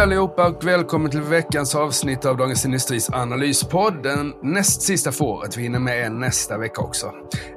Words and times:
allihopa 0.00 0.48
och 0.48 0.66
välkommen 0.66 1.10
till 1.10 1.20
veckans 1.20 1.74
avsnitt 1.74 2.24
av 2.24 2.36
Dagens 2.36 2.64
Industris 2.64 3.10
analyspodd. 3.10 4.02
Den 4.02 4.34
näst 4.42 4.82
sista 4.82 5.12
för 5.12 5.24
året. 5.24 5.56
Vi 5.56 5.62
hinner 5.62 5.78
med 5.78 6.06
en 6.06 6.20
nästa 6.20 6.58
vecka 6.58 6.82
också. 6.82 7.06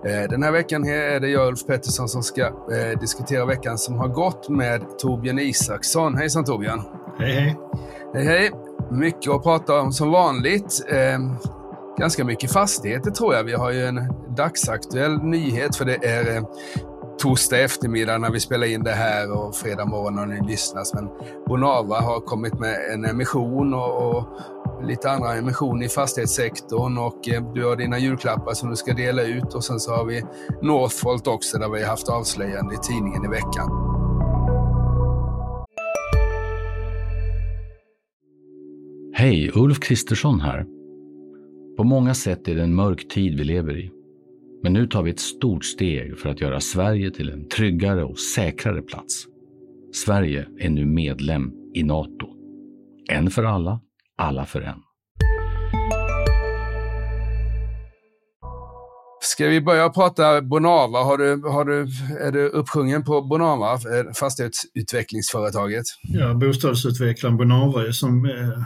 Eh, 0.05 0.29
den 0.29 0.43
här 0.43 0.51
veckan 0.51 0.85
är 0.85 1.19
det 1.19 1.27
jag, 1.27 1.47
Ulf 1.47 1.65
Pettersson, 1.65 2.09
som 2.09 2.23
ska 2.23 2.41
eh, 2.41 2.99
diskutera 2.99 3.45
veckan 3.45 3.77
som 3.77 3.95
har 3.95 4.07
gått 4.07 4.49
med 4.49 4.99
Torbjörn 4.99 5.39
Isaksson. 5.39 6.17
Hejsan 6.17 6.43
Torbjörn! 6.43 6.81
Hej 7.19 7.33
hej! 7.33 7.57
Hej 8.13 8.25
hej! 8.25 8.51
Mycket 8.91 9.31
att 9.31 9.43
prata 9.43 9.79
om 9.79 9.91
som 9.91 10.11
vanligt. 10.11 10.85
Eh, 10.89 11.19
ganska 11.97 12.23
mycket 12.23 12.51
fastigheter 12.51 13.11
tror 13.11 13.35
jag. 13.35 13.43
Vi 13.43 13.53
har 13.53 13.71
ju 13.71 13.85
en 13.85 14.13
dagsaktuell 14.37 15.23
nyhet 15.23 15.75
för 15.75 15.85
det 15.85 16.05
är 16.05 16.43
torsdag 17.23 17.59
eftermiddag 17.59 18.17
när 18.17 18.31
vi 18.31 18.39
spelar 18.39 18.67
in 18.67 18.83
det 18.83 18.91
här 18.91 19.31
och 19.31 19.55
fredag 19.55 19.85
morgon 19.85 20.15
när 20.15 20.25
ni 20.25 20.47
lyssnar. 20.47 20.83
Men 20.95 21.09
Bonava 21.47 22.01
har 22.01 22.19
kommit 22.19 22.59
med 22.59 22.75
en 22.93 23.05
emission 23.05 23.73
och, 23.73 24.09
och 24.09 24.27
lite 24.87 25.11
andra 25.11 25.35
emissioner 25.35 25.85
i 25.85 25.89
fastighetssektorn 25.89 26.97
och 26.97 27.29
eh, 27.29 27.53
du 27.53 27.65
har 27.65 27.75
dina 27.75 27.99
julklappar 27.99 28.53
som 28.53 28.69
du 28.69 28.75
ska 28.75 28.93
dela 28.93 29.23
ut 29.23 29.53
och 29.53 29.63
sen 29.63 29.79
så 29.79 29.91
har 29.91 30.05
vi 30.05 30.23
Northvolt 30.61 31.27
också 31.27 31.57
där 31.57 31.69
vi 31.69 31.81
har 31.81 31.89
haft 31.89 32.09
avslöjande 32.09 32.75
i 32.75 32.77
tidningen 32.77 33.25
i 33.25 33.27
veckan. 33.27 33.69
Hej, 39.13 39.51
Ulf 39.55 39.79
Kristersson 39.79 40.39
här. 40.41 40.65
På 41.77 41.83
många 41.83 42.13
sätt 42.13 42.47
är 42.47 42.55
det 42.55 42.63
en 42.63 42.75
mörk 42.75 43.07
tid 43.07 43.37
vi 43.37 43.43
lever 43.43 43.77
i. 43.77 44.02
Men 44.63 44.73
nu 44.73 44.87
tar 44.87 45.03
vi 45.03 45.11
ett 45.11 45.19
stort 45.19 45.65
steg 45.65 46.17
för 46.17 46.29
att 46.29 46.41
göra 46.41 46.59
Sverige 46.59 47.11
till 47.11 47.29
en 47.29 47.49
tryggare 47.49 48.03
och 48.03 48.19
säkrare 48.19 48.81
plats. 48.81 49.25
Sverige 49.93 50.47
är 50.59 50.69
nu 50.69 50.85
medlem 50.85 51.51
i 51.73 51.83
Nato. 51.83 52.27
En 53.09 53.29
för 53.31 53.43
alla, 53.43 53.79
alla 54.17 54.45
för 54.45 54.61
en. 54.61 54.79
Ska 59.21 59.47
vi 59.47 59.61
börja 59.61 59.89
prata 59.89 60.41
Bonava? 60.41 60.99
Har 60.99 61.17
du, 61.17 61.49
har 61.49 61.65
du, 61.65 61.87
är 62.19 62.31
du 62.31 62.47
uppsjungen 62.47 63.03
på 63.03 63.21
Bonava, 63.21 63.73
eh, 63.73 64.13
fastighetsutvecklingsföretaget? 64.19 65.85
Ja, 66.01 66.33
bostadsutvecklaren 66.33 67.37
Bonava 67.37 67.93
som, 67.93 68.25
eh, 68.25 68.63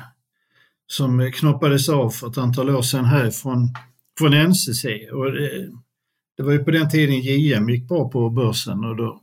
som 0.87 1.31
knoppades 1.35 1.89
av 1.89 2.09
för 2.09 2.27
ett 2.27 2.37
antal 2.37 2.69
år 2.69 2.81
sedan 2.81 3.05
här 3.05 3.31
från, 3.31 3.69
från 4.19 4.33
NCC. 4.33 4.85
Och 5.11 5.25
det, 6.37 6.43
var 6.43 6.51
ju 6.51 6.63
på 6.63 6.71
den 6.71 6.89
tiden 6.89 7.21
JM 7.21 7.69
gick 7.69 7.87
bra 7.87 8.09
på 8.09 8.29
börsen 8.29 8.85
och 8.85 8.95
då 8.95 9.21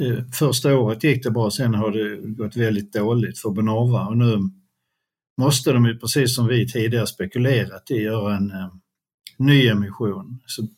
eh, 0.00 0.24
första 0.32 0.78
året 0.78 1.04
gick 1.04 1.24
det 1.24 1.30
bra, 1.30 1.50
sen 1.50 1.74
har 1.74 1.90
det 1.90 2.16
gått 2.16 2.56
väldigt 2.56 2.92
dåligt 2.92 3.38
för 3.38 3.50
Bonava 3.50 4.06
och 4.06 4.16
nu 4.16 4.38
måste 5.40 5.72
de 5.72 5.86
ju 5.86 5.98
precis 5.98 6.34
som 6.34 6.46
vi 6.46 6.68
tidigare 6.68 7.06
spekulerat 7.06 7.90
i 7.90 7.94
göra 7.94 8.36
en 8.36 8.50
eh, 8.50 8.70
nyemission. 9.38 10.40
Så 10.46 10.68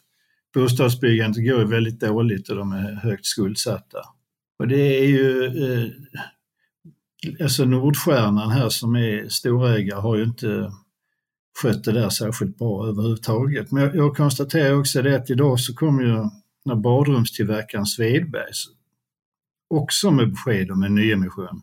bostadsbyggandet 0.54 1.44
går 1.44 1.60
ju 1.60 1.66
väldigt 1.66 2.00
dåligt 2.00 2.48
och 2.48 2.56
de 2.56 2.72
är 2.72 2.92
högt 2.92 3.26
skuldsatta. 3.26 3.98
Och 4.58 4.68
det 4.68 4.98
är 4.98 5.06
ju 5.06 5.44
eh, 5.44 5.90
alltså 7.40 7.64
Nordstjärnan 7.64 8.50
här 8.50 8.68
som 8.68 8.96
är 8.96 9.28
storägare 9.28 10.00
har 10.00 10.16
ju 10.16 10.24
inte 10.24 10.72
skött 11.62 11.84
det 11.84 11.92
där 11.92 12.08
särskilt 12.08 12.58
bra 12.58 12.86
överhuvudtaget. 12.86 13.72
Men 13.72 13.82
jag, 13.82 13.96
jag 13.96 14.16
konstaterar 14.16 14.78
också 14.78 15.02
det 15.02 15.16
att 15.16 15.30
idag 15.30 15.60
så 15.60 15.74
kom 15.74 16.00
ju 16.00 16.30
när 16.64 16.74
badrumstillverkaren 16.74 17.86
Svedbergs 17.86 18.66
också 19.70 20.10
med 20.10 20.30
besked 20.30 20.70
om 20.70 20.82
en 20.82 20.94
nyemission. 20.94 21.62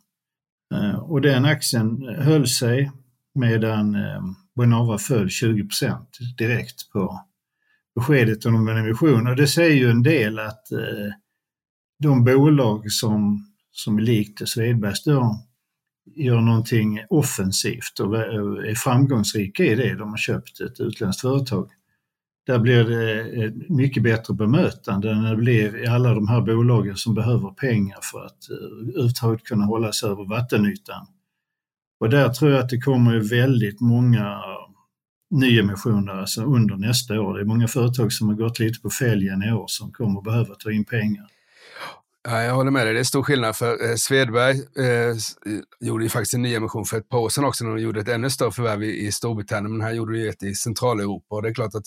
Eh, 0.73 0.95
och 0.95 1.21
den 1.21 1.45
aktien 1.45 2.15
höll 2.17 2.47
sig 2.47 2.91
medan 3.35 3.95
eh, 3.95 4.21
Bonava 4.55 4.97
föll 4.97 5.27
20% 5.27 6.05
direkt 6.37 6.91
på 6.91 7.23
beskedet 7.95 8.45
om 8.45 8.67
en 8.67 8.77
emission. 8.77 9.27
Och 9.27 9.35
det 9.35 9.47
säger 9.47 9.75
ju 9.75 9.89
en 9.89 10.03
del 10.03 10.39
att 10.39 10.71
eh, 10.71 11.13
de 11.99 12.23
bolag 12.23 12.91
som, 12.91 13.47
som 13.71 13.99
likt 13.99 14.49
Svedbergs 14.49 15.03
då 15.03 15.39
gör 16.15 16.41
någonting 16.41 16.99
offensivt 17.09 17.99
och 17.99 18.17
är 18.17 18.75
framgångsrika 18.75 19.63
i 19.63 19.75
det. 19.75 19.95
De 19.95 20.09
har 20.09 20.17
köpt 20.17 20.61
ett 20.61 20.79
utländskt 20.79 21.21
företag. 21.21 21.69
Där 22.45 22.59
blir 22.59 22.83
det 22.83 23.21
ett 23.45 23.69
mycket 23.69 24.03
bättre 24.03 24.33
bemötande 24.33 25.11
än 25.11 25.23
det 25.23 25.35
blir 25.35 25.83
i 25.83 25.87
alla 25.87 26.13
de 26.13 26.27
här 26.27 26.41
bolagen 26.41 26.97
som 26.97 27.13
behöver 27.13 27.49
pengar 27.49 27.99
för 28.11 28.25
att 28.25 28.49
eh, 28.49 28.55
överhuvudtaget 28.89 29.43
kunna 29.43 29.65
hålla 29.65 29.91
sig 29.91 30.09
över 30.09 30.29
vattenytan. 30.29 31.07
Och 31.99 32.09
där 32.09 32.29
tror 32.29 32.51
jag 32.51 32.59
att 32.59 32.69
det 32.69 32.81
kommer 32.81 33.19
väldigt 33.19 33.81
många 33.81 34.41
nyemissioner 35.31 36.13
alltså 36.13 36.43
under 36.43 36.75
nästa 36.75 37.21
år. 37.21 37.33
Det 37.33 37.41
är 37.41 37.45
många 37.45 37.67
företag 37.67 38.13
som 38.13 38.27
har 38.27 38.35
gått 38.35 38.59
lite 38.59 38.79
på 38.79 38.89
fälgen 38.89 39.43
i 39.43 39.51
år 39.51 39.65
som 39.67 39.91
kommer 39.91 40.21
behöva 40.21 40.55
ta 40.55 40.71
in 40.71 40.85
pengar. 40.85 41.27
Ja, 42.27 42.43
jag 42.43 42.55
håller 42.55 42.71
med 42.71 42.87
dig, 42.87 42.93
det 42.93 42.99
är 42.99 43.03
stor 43.03 43.23
skillnad. 43.23 43.55
För 43.55 43.89
eh, 43.89 43.95
Svedberg 43.95 44.61
eh, 44.77 44.85
eh 44.85 45.15
gjorde 45.79 46.03
ju 46.03 46.09
faktiskt 46.09 46.33
en 46.33 46.41
nyemission 46.41 46.85
för 46.85 46.97
ett 46.97 47.09
par 47.09 47.17
år 47.17 47.29
sedan 47.29 47.45
också 47.45 47.65
när 47.65 47.75
de 47.75 47.81
gjorde 47.81 48.01
ett 48.01 48.07
ännu 48.07 48.29
större 48.29 48.51
förvärv 48.51 48.83
i, 48.83 49.07
i 49.07 49.11
Storbritannien, 49.11 49.77
men 49.77 49.81
här 49.87 49.93
gjorde 49.93 50.17
de 50.17 50.29
ett 50.29 50.43
i 50.43 50.55
Centraleuropa. 50.55 51.35
Och 51.35 51.41
det 51.41 51.49
är 51.49 51.53
klart 51.53 51.75
att 51.75 51.85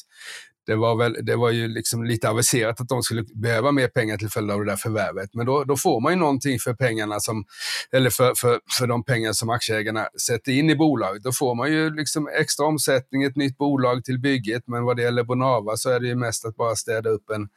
det 0.66 0.76
var, 0.76 0.96
väl, 0.96 1.16
det 1.22 1.36
var 1.36 1.50
ju 1.50 1.68
liksom 1.68 2.04
lite 2.04 2.28
aviserat 2.28 2.80
att 2.80 2.88
de 2.88 3.02
skulle 3.02 3.24
behöva 3.34 3.72
mer 3.72 3.88
pengar 3.88 4.16
till 4.16 4.28
följd 4.28 4.50
av 4.50 4.60
det 4.60 4.70
där 4.72 4.76
förvärvet. 4.76 5.30
Men 5.34 5.46
då, 5.46 5.64
då 5.64 5.76
får 5.76 6.00
man 6.00 6.12
ju 6.12 6.18
någonting 6.18 6.58
för 6.58 6.74
pengarna 6.74 7.20
som, 7.20 7.44
eller 7.92 8.10
för, 8.10 8.34
för, 8.36 8.60
för 8.78 8.86
de 8.86 9.04
pengar 9.04 9.32
som 9.32 9.50
aktieägarna 9.50 10.08
sätter 10.26 10.52
in 10.52 10.70
i 10.70 10.76
bolaget. 10.76 11.22
Då 11.22 11.32
får 11.32 11.54
man 11.54 11.72
ju 11.72 11.90
liksom 11.90 12.28
extra 12.40 12.66
omsättning, 12.66 13.22
ett 13.22 13.36
nytt 13.36 13.58
bolag 13.58 14.04
till 14.04 14.20
bygget. 14.20 14.62
Men 14.66 14.84
vad 14.84 14.96
det 14.96 15.02
gäller 15.02 15.24
Bonava 15.24 15.76
så 15.76 15.90
är 15.90 16.00
det 16.00 16.06
ju 16.06 16.14
mest 16.14 16.44
att 16.44 16.56
bara 16.56 16.76
städa 16.76 17.10
upp 17.10 17.30
en, 17.30 17.48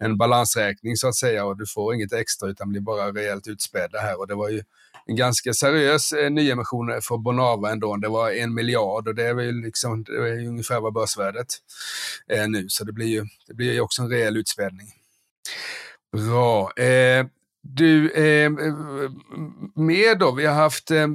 en 0.00 0.16
balansräkning 0.16 0.96
så 0.96 1.08
att 1.08 1.14
säga 1.14 1.44
och 1.44 1.56
du 1.56 1.66
får 1.66 1.94
inget 1.94 2.12
extra 2.12 2.48
utan 2.48 2.68
blir 2.68 2.80
bara 2.80 3.12
rejält 3.12 3.48
utspädda 3.48 3.98
här. 3.98 4.18
Och 4.18 4.26
det 4.26 4.34
var 4.34 4.48
ju 4.48 4.62
en 5.06 5.16
ganska 5.16 5.52
seriös 5.52 6.12
eh, 6.12 6.30
nyemission 6.30 7.00
för 7.02 7.18
Bonava 7.18 7.72
ändå. 7.72 7.96
Det 7.96 8.08
var 8.08 8.30
en 8.30 8.54
miljard 8.54 9.08
och 9.08 9.14
det 9.14 9.26
är 9.26 9.34
väl 9.34 9.54
liksom, 9.54 10.04
det 10.04 10.12
är 10.12 10.46
ungefär 10.46 10.80
vad 10.80 10.92
börsvärdet 10.92 11.46
är 12.26 12.48
nu. 12.48 12.66
Så 12.68 12.84
det 12.84 12.92
blir 12.92 13.06
ju, 13.06 13.24
det 13.46 13.54
blir 13.54 13.72
ju 13.72 13.80
också 13.80 14.02
en 14.02 14.08
rejäl 14.08 14.36
utspädning. 14.36 14.86
Bra. 16.12 16.72
Eh, 16.76 17.26
du, 17.74 18.10
eh, 18.10 18.50
med 19.74 20.18
då, 20.18 20.32
vi 20.32 20.46
har 20.46 20.54
haft, 20.54 20.90
eh, 20.90 21.06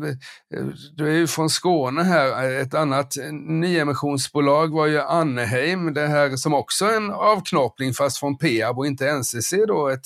du 0.96 1.08
är 1.08 1.14
ju 1.14 1.28
från 1.28 1.50
Skåne 1.50 2.04
här, 2.04 2.50
ett 2.62 2.74
annat 2.74 3.14
nyemissionsbolag 3.32 4.74
var 4.74 4.88
ju 4.88 5.02
Anneheim, 5.02 5.94
det 5.94 6.08
här 6.08 6.36
som 6.36 6.54
också 6.54 6.86
är 6.86 6.98
en 6.98 7.12
avknoppning 7.12 7.94
fast 7.94 8.20
från 8.20 8.38
Peab 8.38 8.78
och 8.78 8.88
inte 8.88 9.12
NCC 9.12 9.54
då, 9.68 9.88
ett, 9.90 10.06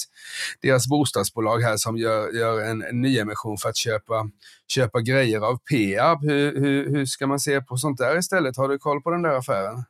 deras 0.61 0.88
bostadsbolag 0.88 1.59
här 1.59 1.78
som 1.78 1.97
gör, 1.97 2.31
gör 2.31 2.62
en, 2.62 2.83
en 2.83 3.01
nyemission 3.01 3.57
för 3.57 3.69
att 3.69 3.77
köpa, 3.77 4.29
köpa 4.67 5.01
grejer 5.01 5.39
av 5.39 5.59
Peab. 5.72 6.23
Hur, 6.23 6.59
hur, 6.59 6.89
hur 6.89 7.06
ska 7.06 7.27
man 7.27 7.39
se 7.39 7.62
på 7.62 7.77
sånt 7.77 7.97
där 7.97 8.17
istället? 8.17 8.57
Har 8.57 8.69
du 8.69 8.77
koll 8.77 9.01
på 9.01 9.12
den 9.12 9.22
där 9.22 9.38
affären? 9.38 9.83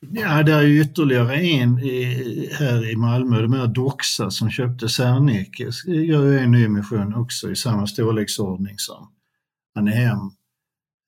Ja, 0.00 0.42
det 0.42 0.52
är 0.52 0.62
ju 0.62 0.80
ytterligare 0.80 1.34
en 1.36 1.78
i, 1.78 2.50
här 2.52 2.90
i 2.90 2.96
Malmö, 2.96 3.42
de 3.42 3.52
här 3.52 3.66
Doxa 3.66 4.30
som 4.30 4.50
köpte 4.50 4.88
Serneke, 4.88 5.70
gör 5.86 6.26
ju 6.26 6.38
en 6.38 6.50
nyemission 6.50 7.14
också 7.14 7.50
i 7.50 7.56
samma 7.56 7.86
storleksordning 7.86 8.78
som 8.78 9.12
Annehem. 9.74 10.18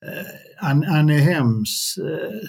Eh, 0.07 0.95
Annehems 0.95 1.99
eh, 1.99 2.49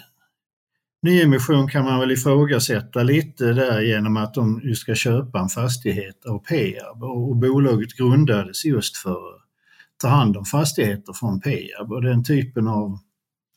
nyemission 1.02 1.68
kan 1.68 1.84
man 1.84 2.00
väl 2.00 2.10
ifrågasätta 2.10 3.02
lite 3.02 3.52
där 3.52 3.80
genom 3.80 4.16
att 4.16 4.34
de 4.34 4.74
ska 4.74 4.94
köpa 4.94 5.38
en 5.40 5.48
fastighet 5.48 6.26
av 6.26 6.38
Peab. 6.38 7.02
Och, 7.02 7.28
och 7.28 7.36
bolaget 7.36 7.96
grundades 7.96 8.64
just 8.64 8.96
för 8.96 9.10
att 9.10 9.40
ta 9.96 10.08
hand 10.08 10.36
om 10.36 10.44
fastigheter 10.44 11.12
från 11.12 11.40
Peab. 11.40 11.92
Och 11.92 12.02
den 12.02 12.24
typen 12.24 12.68
av 12.68 12.98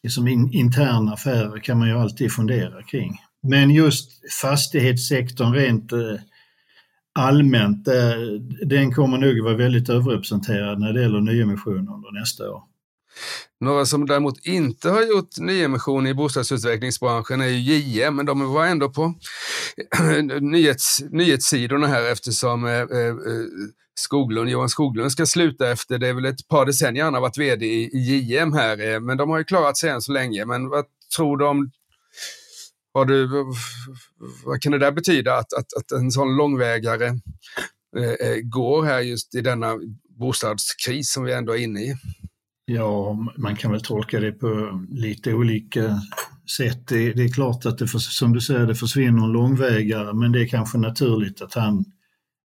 liksom 0.07 0.27
in, 0.27 0.53
interna 0.53 1.13
affärer 1.13 1.59
kan 1.59 1.79
man 1.79 1.87
ju 1.87 1.93
alltid 1.93 2.31
fundera 2.31 2.83
kring. 2.83 3.17
Men 3.43 3.71
just 3.71 4.11
fastighetssektorn 4.41 5.53
rent 5.53 5.91
eh, 5.91 5.99
allmänt, 7.19 7.87
eh, 7.87 7.93
den 8.65 8.93
kommer 8.93 9.17
nog 9.17 9.43
vara 9.43 9.55
väldigt 9.55 9.89
överrepresenterad 9.89 10.79
när 10.79 10.93
det 10.93 11.01
gäller 11.01 11.21
nyemission 11.21 11.77
under 11.77 12.19
nästa 12.19 12.49
år. 12.51 12.63
Några 13.59 13.85
som 13.85 14.05
däremot 14.05 14.45
inte 14.45 14.89
har 14.89 15.01
gjort 15.01 15.37
nyemission 15.39 16.07
i 16.07 16.13
bostadsutvecklingsbranschen 16.13 17.41
är 17.41 17.47
ju 17.47 17.77
JM, 17.77 18.15
men 18.15 18.25
de 18.25 18.53
var 18.53 18.65
ändå 18.65 18.89
på 18.89 19.13
nyhets, 20.41 21.03
nyhetssidorna 21.11 21.87
här 21.87 22.11
eftersom 22.11 22.65
eh, 22.65 22.71
eh, 22.71 22.79
eh 22.79 23.47
Skoglund, 23.99 24.49
Johan 24.49 24.69
Skoglund 24.69 25.11
ska 25.11 25.25
sluta 25.25 25.71
efter, 25.71 25.97
det 25.97 26.07
är 26.07 26.13
väl 26.13 26.25
ett 26.25 26.47
par 26.47 26.65
decennier 26.65 27.03
han 27.03 27.13
har 27.13 27.21
varit 27.21 27.37
vd 27.37 27.65
i, 27.65 27.83
i 27.83 28.19
JM 28.19 28.53
här, 28.53 28.93
eh, 28.93 28.99
men 28.99 29.17
de 29.17 29.29
har 29.29 29.37
ju 29.37 29.43
klarat 29.43 29.77
sig 29.77 29.89
än 29.89 30.01
så 30.01 30.11
länge. 30.11 30.45
Men 30.45 30.69
vad 30.69 30.85
tror 31.15 31.37
du 31.37 31.45
om 31.45 31.71
har 32.93 33.05
du, 33.05 33.27
vad 34.45 34.61
kan 34.61 34.71
det 34.71 34.79
där 34.79 34.91
betyda 34.91 35.33
att, 35.33 35.53
att, 35.53 35.73
att 35.77 35.91
en 35.91 36.11
sån 36.11 36.35
långvägare 36.35 37.07
eh, 37.97 38.27
eh, 38.27 38.37
går 38.43 38.83
här 38.83 38.99
just 38.99 39.35
i 39.35 39.41
denna 39.41 39.75
bostadskris 40.19 41.11
som 41.11 41.23
vi 41.23 41.33
ändå 41.33 41.53
är 41.53 41.63
inne 41.63 41.81
i? 41.81 41.95
Ja, 42.65 43.17
man 43.37 43.55
kan 43.55 43.71
väl 43.71 43.81
tolka 43.81 44.19
det 44.19 44.31
på 44.31 44.81
lite 44.89 45.33
olika 45.33 46.01
sätt. 46.57 46.87
Det, 46.87 47.13
det 47.13 47.23
är 47.23 47.33
klart 47.33 47.65
att 47.65 47.77
det, 47.77 47.87
som 47.87 48.33
du 48.33 48.41
säger, 48.41 48.65
det 48.65 48.75
försvinner 48.75 49.23
en 49.23 49.31
långvägare, 49.31 50.13
men 50.13 50.31
det 50.31 50.41
är 50.41 50.47
kanske 50.47 50.77
naturligt 50.77 51.41
att 51.41 51.53
han 51.53 51.85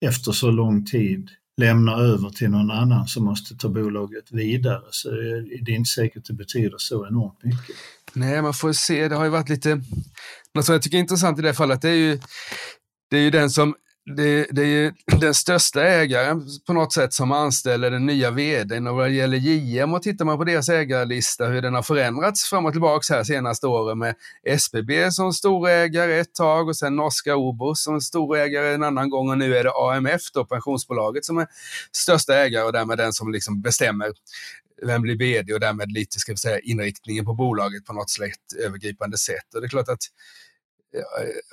efter 0.05 0.31
så 0.31 0.51
lång 0.51 0.85
tid 0.85 1.29
lämnar 1.59 2.01
över 2.01 2.29
till 2.29 2.49
någon 2.49 2.71
annan 2.71 3.07
som 3.07 3.25
måste 3.25 3.55
ta 3.55 3.69
bolaget 3.69 4.31
vidare. 4.31 4.81
Så 4.91 5.11
det 5.11 5.71
är 5.71 5.75
inte 5.75 5.89
säkert 5.89 6.17
att 6.17 6.25
det 6.25 6.33
betyder 6.33 6.77
så 6.77 7.07
enormt 7.07 7.43
mycket. 7.43 7.75
Nej, 8.13 8.41
man 8.41 8.53
får 8.53 8.73
se. 8.73 9.07
Det 9.07 9.15
har 9.15 9.23
ju 9.23 9.29
varit 9.29 9.49
lite... 9.49 9.81
Något 10.53 10.65
som 10.65 10.73
jag 10.73 10.81
tycker 10.81 10.97
är 10.97 11.01
intressant 11.01 11.39
i 11.39 11.41
det 11.41 11.47
här 11.47 11.55
fallet, 11.55 11.81
det 11.81 11.89
är 11.89 11.93
ju, 11.93 12.19
det 13.09 13.17
är 13.17 13.21
ju 13.21 13.29
den 13.31 13.49
som 13.49 13.75
det, 14.15 14.47
det, 14.51 14.61
är 14.61 14.65
ju 14.65 14.93
den 15.19 15.33
största 15.33 15.83
ägaren 15.83 16.47
på 16.67 16.73
något 16.73 16.93
sätt 16.93 17.13
som 17.13 17.31
anställer 17.31 17.91
den 17.91 18.05
nya 18.05 18.31
vdn 18.31 18.87
och 18.87 18.95
vad 18.95 19.09
det 19.09 19.13
gäller 19.13 19.37
JM 19.37 19.93
och 19.93 20.01
tittar 20.01 20.25
man 20.25 20.37
på 20.37 20.43
deras 20.43 20.69
ägarlista 20.69 21.45
hur 21.45 21.61
den 21.61 21.73
har 21.73 21.81
förändrats 21.81 22.49
fram 22.49 22.65
och 22.65 22.71
tillbaka 22.71 23.13
här 23.13 23.23
senaste 23.23 23.67
åren 23.67 23.99
med 23.99 24.15
SBB 24.43 25.11
som 25.11 25.33
storägare 25.33 26.19
ett 26.19 26.33
tag 26.33 26.67
och 26.67 26.77
sen 26.77 26.95
norska 26.95 27.35
Obo 27.35 27.75
som 27.75 28.01
storägare 28.01 28.73
en 28.73 28.83
annan 28.83 29.09
gång 29.09 29.29
och 29.29 29.37
nu 29.37 29.57
är 29.57 29.63
det 29.63 29.71
AMF 29.71 30.21
då, 30.33 30.45
pensionsbolaget 30.45 31.25
som 31.25 31.37
är 31.37 31.47
största 31.91 32.35
ägare 32.35 32.63
och 32.63 32.73
därmed 32.73 32.97
den 32.97 33.13
som 33.13 33.31
liksom 33.31 33.61
bestämmer 33.61 34.07
vem 34.85 35.01
blir 35.01 35.17
vd 35.17 35.53
och 35.53 35.59
därmed 35.59 35.91
lite 35.91 36.19
ska 36.19 36.31
vi 36.31 36.37
säga, 36.37 36.59
inriktningen 36.59 37.25
på 37.25 37.33
bolaget 37.33 37.85
på 37.85 37.93
något 37.93 38.09
slags 38.09 38.37
övergripande 38.65 39.17
sätt. 39.17 39.53
Och 39.55 39.61
det 39.61 39.67
är 39.67 39.69
klart 39.69 39.89
att 39.89 40.03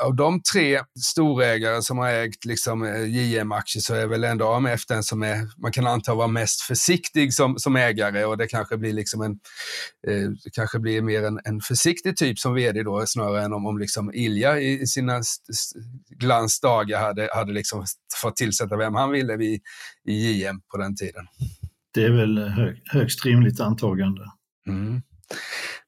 av 0.02 0.16
de 0.16 0.42
tre 0.52 0.80
storägare 1.00 1.82
som 1.82 1.98
har 1.98 2.08
ägt 2.08 2.44
liksom, 2.44 2.84
eh, 2.84 3.04
JM-aktier 3.04 3.80
så 3.80 3.94
är 3.94 4.06
väl 4.06 4.24
ändå 4.24 4.52
AMF 4.52 4.86
den 4.86 5.02
som 5.02 5.22
är, 5.22 5.48
man 5.62 5.72
kan 5.72 5.86
anta 5.86 6.14
vara 6.14 6.28
mest 6.28 6.60
försiktig 6.60 7.34
som, 7.34 7.58
som 7.58 7.76
ägare 7.76 8.24
och 8.24 8.38
det 8.38 8.46
kanske 8.46 8.76
blir 8.76 8.92
liksom 8.92 9.22
en, 9.22 9.32
eh, 10.08 10.30
kanske 10.52 10.78
blir 10.78 11.02
mer 11.02 11.22
en, 11.22 11.40
en 11.44 11.60
försiktig 11.60 12.16
typ 12.16 12.38
som 12.38 12.54
vd 12.54 12.82
då 12.82 13.06
snarare 13.06 13.44
än 13.44 13.52
om, 13.52 13.66
om 13.66 13.78
liksom 13.78 14.14
Ilja 14.14 14.60
i, 14.60 14.80
i 14.80 14.86
sina 14.86 15.22
glansdagar 16.08 17.00
hade, 17.00 17.28
hade 17.34 17.52
liksom 17.52 17.84
fått 18.22 18.36
tillsätta 18.36 18.76
vem 18.76 18.94
han 18.94 19.10
ville 19.10 19.36
vid, 19.36 19.60
i 20.08 20.42
JM 20.42 20.60
på 20.70 20.76
den 20.78 20.96
tiden. 20.96 21.26
Det 21.94 22.04
är 22.04 22.10
väl 22.10 22.38
hög, 22.38 22.82
högst 22.84 23.24
rimligt 23.24 23.60
antagande. 23.60 24.22
Mm. 24.68 25.02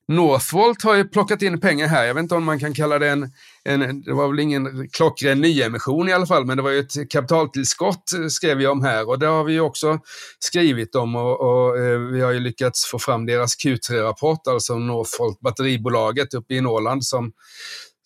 Northvolt 0.09 0.83
har 0.83 0.95
ju 0.95 1.05
plockat 1.05 1.43
in 1.43 1.61
pengar 1.61 1.87
här. 1.87 2.05
Jag 2.05 2.15
vet 2.15 2.23
inte 2.23 2.35
om 2.35 2.45
man 2.45 2.61
kan 2.61 2.75
kalla 2.75 2.99
det 2.99 3.09
en, 3.09 3.33
en 3.65 4.03
det 4.03 4.13
var 4.13 4.29
väl 4.29 4.41
ingen 4.41 4.89
klockren 4.89 5.41
nyemission 5.41 6.09
i 6.09 6.13
alla 6.13 6.27
fall, 6.27 6.45
men 6.45 6.57
det 6.57 6.63
var 6.63 6.71
ju 6.71 6.79
ett 6.79 7.11
kapitaltillskott 7.11 8.13
eh, 8.13 8.27
skrev 8.27 8.57
vi 8.57 8.67
om 8.67 8.83
här 8.83 9.09
och 9.09 9.19
det 9.19 9.27
har 9.27 9.45
vi 9.45 9.61
också 9.61 9.99
skrivit 10.39 10.95
om 10.95 11.17
och, 11.17 11.41
och 11.41 11.79
eh, 11.79 11.99
vi 11.99 12.21
har 12.21 12.33
ju 12.33 12.41
lyckats 12.41 12.91
få 12.91 12.99
fram 12.99 13.27
deras 13.27 13.57
Q3-rapport, 13.65 14.47
alltså 14.47 14.75
Northvolt 14.75 15.41
batteribolaget 15.41 16.35
uppe 16.35 16.55
i 16.55 16.61
Norrland 16.61 17.05
som 17.05 17.33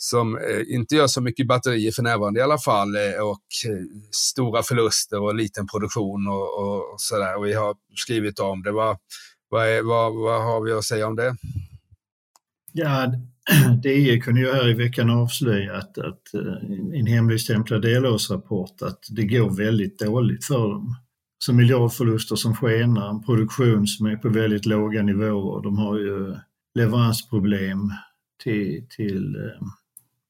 som 0.03 0.39
eh, 0.39 0.75
inte 0.75 0.95
gör 0.95 1.07
så 1.07 1.21
mycket 1.21 1.47
batterier 1.47 1.93
för 1.93 2.03
närvarande 2.03 2.41
i 2.41 2.43
alla 2.43 2.59
fall 2.59 2.97
eh, 2.97 3.21
och 3.21 3.43
stora 4.11 4.63
förluster 4.63 5.23
och 5.23 5.35
liten 5.35 5.67
produktion 5.67 6.29
och, 6.29 6.59
och, 6.59 6.95
sådär. 7.01 7.37
Och 7.37 7.47
vi 7.47 7.53
har 7.53 7.77
skrivit 7.95 8.39
om 8.39 8.63
det. 8.63 8.73
Vad, 8.73 8.97
vad, 9.49 9.69
är, 9.69 9.83
vad, 9.83 10.15
vad 10.15 10.43
har 10.43 10.61
vi 10.61 10.73
att 10.73 10.85
säga 10.85 11.07
om 11.07 11.17
det? 11.17 11.37
Ja, 12.73 13.15
DI 13.83 14.11
e 14.11 14.21
kunde 14.21 14.41
ju 14.41 14.53
här 14.53 14.69
i 14.69 14.75
veckan 14.75 15.11
avslöja 15.11 15.77
att, 15.77 15.99
att 15.99 16.35
eh, 16.35 16.99
en 17.01 17.07
hemligstämplad 17.07 17.83
delårsrapport 17.83 18.83
att 18.83 19.07
det 19.11 19.25
går 19.25 19.51
väldigt 19.51 19.99
dåligt 19.99 20.45
för 20.45 20.69
dem. 20.69 20.97
Så 21.39 21.53
miljardförluster 21.53 22.37
som 22.37 22.57
skenar, 22.57 23.11
en 23.11 23.23
produktion 23.23 23.87
som 23.87 24.07
är 24.07 24.17
på 24.17 24.29
väldigt 24.29 24.67
låga 24.67 25.03
nivåer. 25.03 25.63
De 25.63 25.79
har 25.79 25.99
ju 25.99 26.37
leveransproblem 26.75 27.93
till, 28.43 28.87
till, 28.97 29.37
eh, 29.37 29.67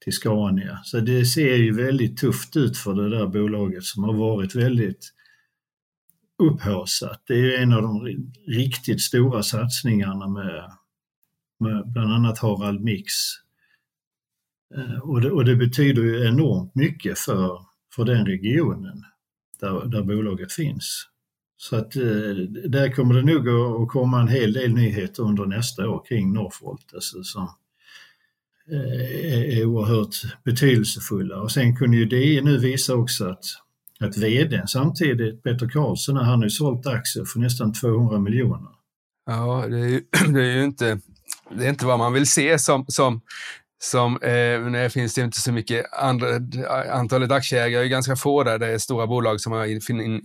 till 0.05 0.13
Scania. 0.13 0.81
Så 0.85 1.01
det 1.01 1.25
ser 1.25 1.57
ju 1.57 1.73
väldigt 1.73 2.17
tufft 2.17 2.57
ut 2.57 2.77
för 2.77 2.95
det 2.95 3.11
där 3.11 3.27
bolaget 3.27 3.85
som 3.85 4.05
har 4.05 4.15
varit 4.15 4.55
väldigt 4.55 5.13
upphaussat. 6.43 7.23
Det 7.27 7.35
är 7.35 7.63
en 7.63 7.73
av 7.73 7.83
de 7.83 8.07
riktigt 8.47 9.01
stora 9.01 9.43
satsningarna 9.43 10.29
med 10.29 10.71
med 11.63 11.83
bland 11.87 12.13
annat 12.13 12.39
Harald 12.39 12.81
Mix. 12.81 13.13
Eh, 14.77 14.99
och 14.99 15.21
det, 15.21 15.31
och 15.31 15.45
det 15.45 15.57
betyder 15.57 16.03
ju 16.03 16.29
enormt 16.29 16.75
mycket 16.75 17.19
för, 17.19 17.59
för 17.95 18.05
den 18.05 18.27
regionen 18.27 19.05
där, 19.61 19.87
där 19.87 20.03
bolaget 20.03 20.53
finns. 20.53 21.09
Så 21.57 21.77
att 21.77 21.97
eh, 21.97 22.03
där 22.69 22.93
kommer 22.93 23.15
det 23.15 23.23
nog 23.23 23.49
att 23.83 23.89
komma 23.89 24.21
en 24.21 24.29
hel 24.29 24.53
del 24.53 24.75
nyheter 24.75 25.23
under 25.23 25.47
nästa 25.47 25.89
år 25.89 26.05
kring 26.09 26.33
Northvolt 26.33 26.95
alltså, 26.95 27.23
som 27.23 27.49
eh, 28.71 29.59
är 29.59 29.65
oerhört 29.65 30.15
betydelsefulla. 30.45 31.41
Och 31.41 31.53
sen 31.53 31.77
kunde 31.77 31.97
ju 31.97 32.05
DI 32.05 32.41
nu 32.41 32.59
visa 32.59 32.95
också 32.95 33.25
att, 33.25 33.45
att 34.01 34.17
vdn 34.17 34.69
samtidigt, 34.69 35.43
Peter 35.43 35.69
Karlsson, 35.69 36.17
han 36.17 36.39
har 36.39 36.45
ju 36.45 36.51
sålt 36.51 36.87
aktier 36.87 37.25
för 37.25 37.41
nästan 37.41 37.73
200 37.73 38.19
miljoner. 38.19 38.71
Ja, 39.27 39.67
det 39.69 39.79
är, 39.79 39.89
ju, 39.89 40.01
det 40.33 40.43
är 40.45 40.57
ju 40.57 40.65
inte 40.65 41.01
det 41.51 41.65
är 41.65 41.69
inte 41.69 41.87
vad 41.87 41.99
man 41.99 42.13
vill 42.13 42.27
se 42.27 42.59
som, 42.59 42.85
som, 42.89 43.21
som 43.83 44.23
eh, 44.23 44.71
det 44.73 44.91
finns 44.91 45.15
det 45.15 45.23
inte 45.23 45.41
så 45.41 45.53
mycket, 45.53 45.93
andra, 45.93 46.27
antalet 46.93 47.31
aktieägare. 47.31 47.85
Är 47.85 47.89
ganska 47.89 48.17
få 48.17 48.43
där, 48.43 48.59
det 48.59 48.67
är 48.67 48.79
stora 48.79 49.07
bolag 49.07 49.41
som 49.41 49.53
har 49.53 49.67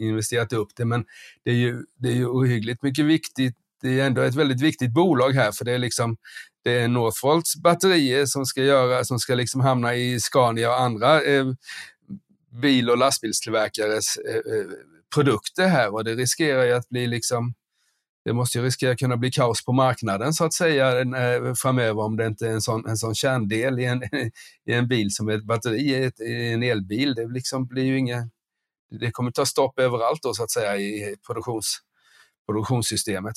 investerat 0.01 0.53
upp 0.53 0.69
det, 0.75 0.85
men 0.85 1.05
det 1.45 1.51
är 1.51 1.55
ju, 1.55 1.83
det 1.99 2.09
är 2.09 2.15
ju 2.15 2.27
ohyggligt 2.27 2.83
mycket 2.83 3.05
viktigt, 3.05 3.55
det 3.81 3.99
är 3.99 4.05
ändå 4.05 4.21
ett 4.21 4.35
väldigt 4.35 4.61
viktigt 4.61 4.93
bolag 4.93 5.31
här, 5.31 5.51
för 5.51 5.65
det 5.65 5.71
är 5.71 5.77
liksom 5.77 6.17
det 6.63 6.79
är 6.81 6.87
Northvolts 6.87 7.55
batterier 7.55 8.25
som 8.25 8.45
ska 8.45 8.63
göra, 8.63 9.03
som 9.03 9.19
ska 9.19 9.35
liksom 9.35 9.61
hamna 9.61 9.95
i 9.95 10.19
Scania 10.19 10.69
och 10.69 10.81
andra 10.81 11.23
eh, 11.23 11.45
bil 12.61 12.89
och 12.89 12.97
lastbilstillverkares 12.97 14.17
eh, 14.17 14.35
eh 14.35 14.65
produkter 15.15 15.67
här. 15.67 15.93
Och 15.93 16.03
det 16.03 16.15
riskerar 16.15 16.65
ju 16.65 16.71
att 16.71 16.89
bli 16.89 17.07
liksom 17.07 17.53
det 18.27 18.33
måste 18.33 18.57
ju 18.57 18.63
riskera 18.63 18.91
att 18.91 18.99
kunna 18.99 19.17
bli 19.17 19.31
kaos 19.31 19.65
på 19.65 19.73
marknaden 19.73 20.33
så 20.33 20.45
att 20.45 20.53
säga 20.53 21.01
eh, 21.01 21.53
framöver 21.53 22.01
om 22.01 22.17
det 22.17 22.25
inte 22.25 22.47
är 22.47 22.51
en 22.51 22.61
sån, 22.61 22.85
en 22.87 22.97
sån 22.97 23.15
kärndel 23.15 23.79
i 23.79 23.85
en, 23.85 24.03
i 24.65 24.73
en 24.73 24.87
bil 24.87 25.11
som 25.11 25.29
är 25.29 25.33
ett 25.33 25.45
batteri 25.45 26.11
i 26.19 26.53
en 26.53 26.63
elbil. 26.63 27.15
Det 27.15 27.27
liksom 27.27 27.67
blir 27.67 27.83
ju 27.83 27.97
inga, 27.97 28.29
det 28.99 29.11
kommer 29.11 29.31
ta 29.31 29.45
stopp 29.45 29.79
överallt 29.79 30.19
då 30.23 30.33
så 30.33 30.43
att 30.43 30.51
säga 30.51 30.77
i 30.77 31.15
produktions, 31.27 31.77
produktionssystemet. 32.47 33.33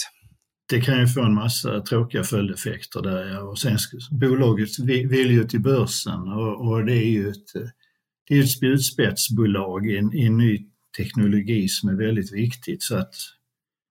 Det 0.68 0.80
kan 0.80 1.00
ju 1.00 1.06
få 1.06 1.22
en 1.22 1.34
massa 1.34 1.80
tråkiga 1.80 2.24
följdeffekter 2.24 3.02
där 3.02 3.42
och 3.42 3.58
sen 3.58 3.78
bolaget 4.10 4.78
vill 4.78 5.30
ju 5.30 5.44
till 5.44 5.60
börsen 5.60 6.20
och, 6.32 6.68
och 6.68 6.84
det 6.84 6.96
är 6.96 7.10
ju 7.10 7.28
ett, 7.28 7.52
det 8.28 8.38
är 8.38 8.42
ett 8.42 8.50
spjutspetsbolag 8.50 9.86
i 9.86 9.98
en, 9.98 10.14
i 10.14 10.26
en 10.26 10.36
ny 10.36 10.66
teknologi 10.96 11.68
som 11.68 11.88
är 11.88 11.94
väldigt 11.94 12.32
viktigt 12.32 12.82
så 12.82 12.96
att 12.96 13.14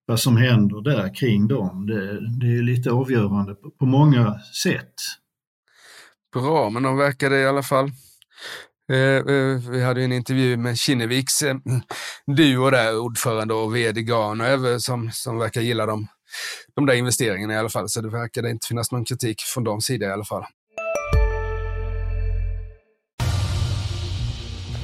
vad 0.09 0.19
som 0.19 0.37
händer 0.37 0.81
där 0.81 1.15
kring 1.15 1.47
dem, 1.47 1.87
det, 1.87 2.29
det 2.39 2.57
är 2.57 2.63
lite 2.63 2.91
avgörande 2.91 3.55
på, 3.55 3.71
på, 3.71 3.85
många 3.85 4.39
sätt. 4.63 4.93
Bra, 6.33 6.69
men 6.69 6.83
de 6.83 6.97
verkade 6.97 7.39
i 7.39 7.45
alla 7.45 7.63
fall 7.63 7.91
eh, 8.91 8.97
eh, 8.97 9.57
vi 9.71 9.83
hade 9.83 10.03
en 10.03 10.11
intervju 10.11 10.57
med 10.57 10.77
Kinneviks 10.77 11.41
eh, 11.41 11.55
duo 12.37 12.69
där, 12.69 12.99
ordförande 12.99 13.53
och 13.53 13.75
vd 13.75 14.01
Garner, 14.01 14.79
som, 14.79 15.11
som 15.11 15.37
verkar 15.37 15.61
gilla 15.61 15.85
dem, 15.85 16.07
de 16.75 16.85
där 16.85 16.93
investeringarna 16.93 17.53
i 17.53 17.57
alla 17.57 17.69
fall. 17.69 17.89
Så 17.89 18.01
det 18.01 18.09
verkade 18.09 18.49
inte 18.49 18.67
finnas 18.67 18.91
någon 18.91 19.05
kritik 19.05 19.41
från 19.41 19.63
de 19.63 19.81
sida 19.81 20.05
i 20.05 20.11
alla 20.11 20.25
fall. 20.25 20.43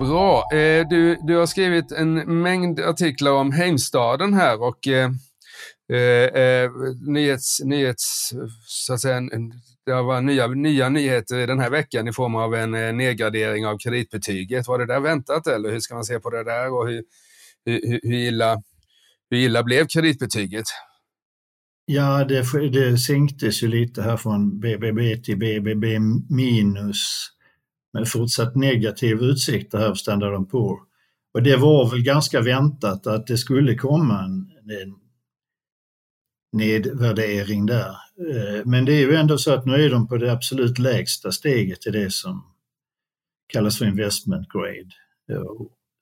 Bra. 0.00 0.44
Eh, 0.52 0.88
du, 0.88 1.18
du 1.22 1.36
har 1.36 1.46
skrivit 1.46 1.92
en 1.92 2.42
mängd 2.42 2.80
artiklar 2.80 3.32
om 3.32 3.52
Heimstaden 3.52 4.34
här 4.34 4.62
och 4.62 4.88
eh, 4.88 5.10
eh, 5.92 6.42
eh 6.42 6.70
nyhets, 7.06 7.60
nyhets, 7.64 8.30
så 8.66 8.94
att 8.94 9.00
säga, 9.00 9.16
en, 9.16 9.52
det 9.86 9.92
har 9.92 10.02
varit 10.02 10.24
nya, 10.24 10.46
nya 10.46 10.88
nyheter 10.88 11.46
den 11.46 11.60
här 11.60 11.70
veckan 11.70 12.08
i 12.08 12.12
form 12.12 12.34
av 12.34 12.54
en 12.54 12.74
eh, 12.74 12.92
nedgradering 12.92 13.66
av 13.66 13.78
kreditbetyget. 13.78 14.68
Var 14.68 14.78
det 14.78 14.86
där 14.86 15.00
väntat 15.00 15.46
eller 15.46 15.70
hur 15.70 15.80
ska 15.80 15.94
man 15.94 16.04
se 16.04 16.20
på 16.20 16.30
det 16.30 16.44
där 16.44 16.72
och 16.72 16.88
hur, 16.88 17.04
hur, 17.64 18.00
hur, 18.02 18.12
illa, 18.12 18.62
hur 19.30 19.38
illa 19.38 19.62
blev 19.62 19.86
kreditbetyget? 19.86 20.66
Ja, 21.84 22.24
det, 22.24 22.68
det 22.68 22.98
sänktes 22.98 23.62
ju 23.62 23.68
lite 23.68 24.02
här 24.02 24.16
från 24.16 24.60
BBB 24.60 25.16
till 25.16 25.38
BBB 25.38 25.98
minus 26.30 27.30
med 27.92 28.08
fortsatt 28.08 28.56
negativ 28.56 29.22
utsikt 29.22 29.72
här 29.72 29.88
för 29.88 29.94
Standard 29.94 30.50
Poor. 30.50 30.78
Och 31.34 31.42
det 31.42 31.56
var 31.56 31.90
väl 31.90 32.02
ganska 32.02 32.40
väntat 32.40 33.06
att 33.06 33.26
det 33.26 33.38
skulle 33.38 33.74
komma 33.74 34.24
en, 34.24 34.50
en 34.82 34.94
nedvärdering 36.52 37.66
där. 37.66 37.90
Eh, 38.30 38.64
men 38.64 38.84
det 38.84 38.92
är 38.92 39.00
ju 39.00 39.14
ändå 39.14 39.38
så 39.38 39.54
att 39.54 39.66
nu 39.66 39.74
är 39.74 39.90
de 39.90 40.08
på 40.08 40.16
det 40.16 40.32
absolut 40.32 40.78
lägsta 40.78 41.32
steget 41.32 41.86
i 41.86 41.90
det 41.90 42.12
som 42.12 42.44
kallas 43.46 43.78
för 43.78 43.86
investment 43.86 44.48
grade. 44.48 44.90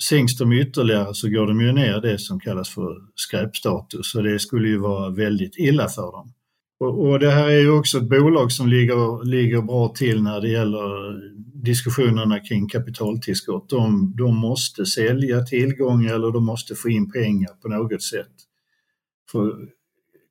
Sänks 0.09 0.37
de 0.37 0.52
ytterligare 0.52 1.14
så 1.14 1.28
går 1.28 1.47
de 1.47 1.61
ju 1.61 1.73
ner 1.73 2.00
det 2.00 2.18
som 2.18 2.40
kallas 2.40 2.68
för 2.68 2.97
skräpstatus 3.14 4.14
och 4.14 4.23
det 4.23 4.38
skulle 4.38 4.68
ju 4.68 4.78
vara 4.78 5.11
väldigt 5.11 5.59
illa 5.59 5.88
för 5.88 6.12
dem. 6.12 6.33
Och, 6.80 7.08
och 7.08 7.18
det 7.18 7.30
här 7.30 7.49
är 7.49 7.61
ju 7.61 7.70
också 7.70 7.99
ett 7.99 8.08
bolag 8.08 8.52
som 8.52 8.68
ligger, 8.68 9.25
ligger 9.25 9.62
bra 9.62 9.88
till 9.88 10.23
när 10.23 10.40
det 10.40 10.49
gäller 10.49 11.20
diskussionerna 11.62 12.40
kring 12.40 12.68
kapitaltillskott. 12.68 13.70
De, 13.70 14.14
de 14.16 14.37
måste 14.37 14.87
sälja 14.87 15.44
tillgångar 15.44 16.14
eller 16.14 16.32
de 16.32 16.44
måste 16.44 16.75
få 16.75 16.88
in 16.88 17.12
pengar 17.12 17.50
på 17.62 17.68
något 17.68 18.02
sätt 18.02 18.32
för 19.30 19.49
att 19.49 19.54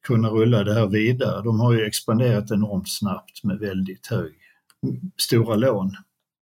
kunna 0.08 0.30
rulla 0.30 0.64
det 0.64 0.74
här 0.74 0.88
vidare. 0.88 1.44
De 1.44 1.60
har 1.60 1.74
ju 1.74 1.86
expanderat 1.86 2.52
enormt 2.52 2.90
snabbt 2.90 3.44
med 3.44 3.60
väldigt 3.60 4.08
hög, 4.08 4.34
stora 5.18 5.56
lån. 5.56 5.96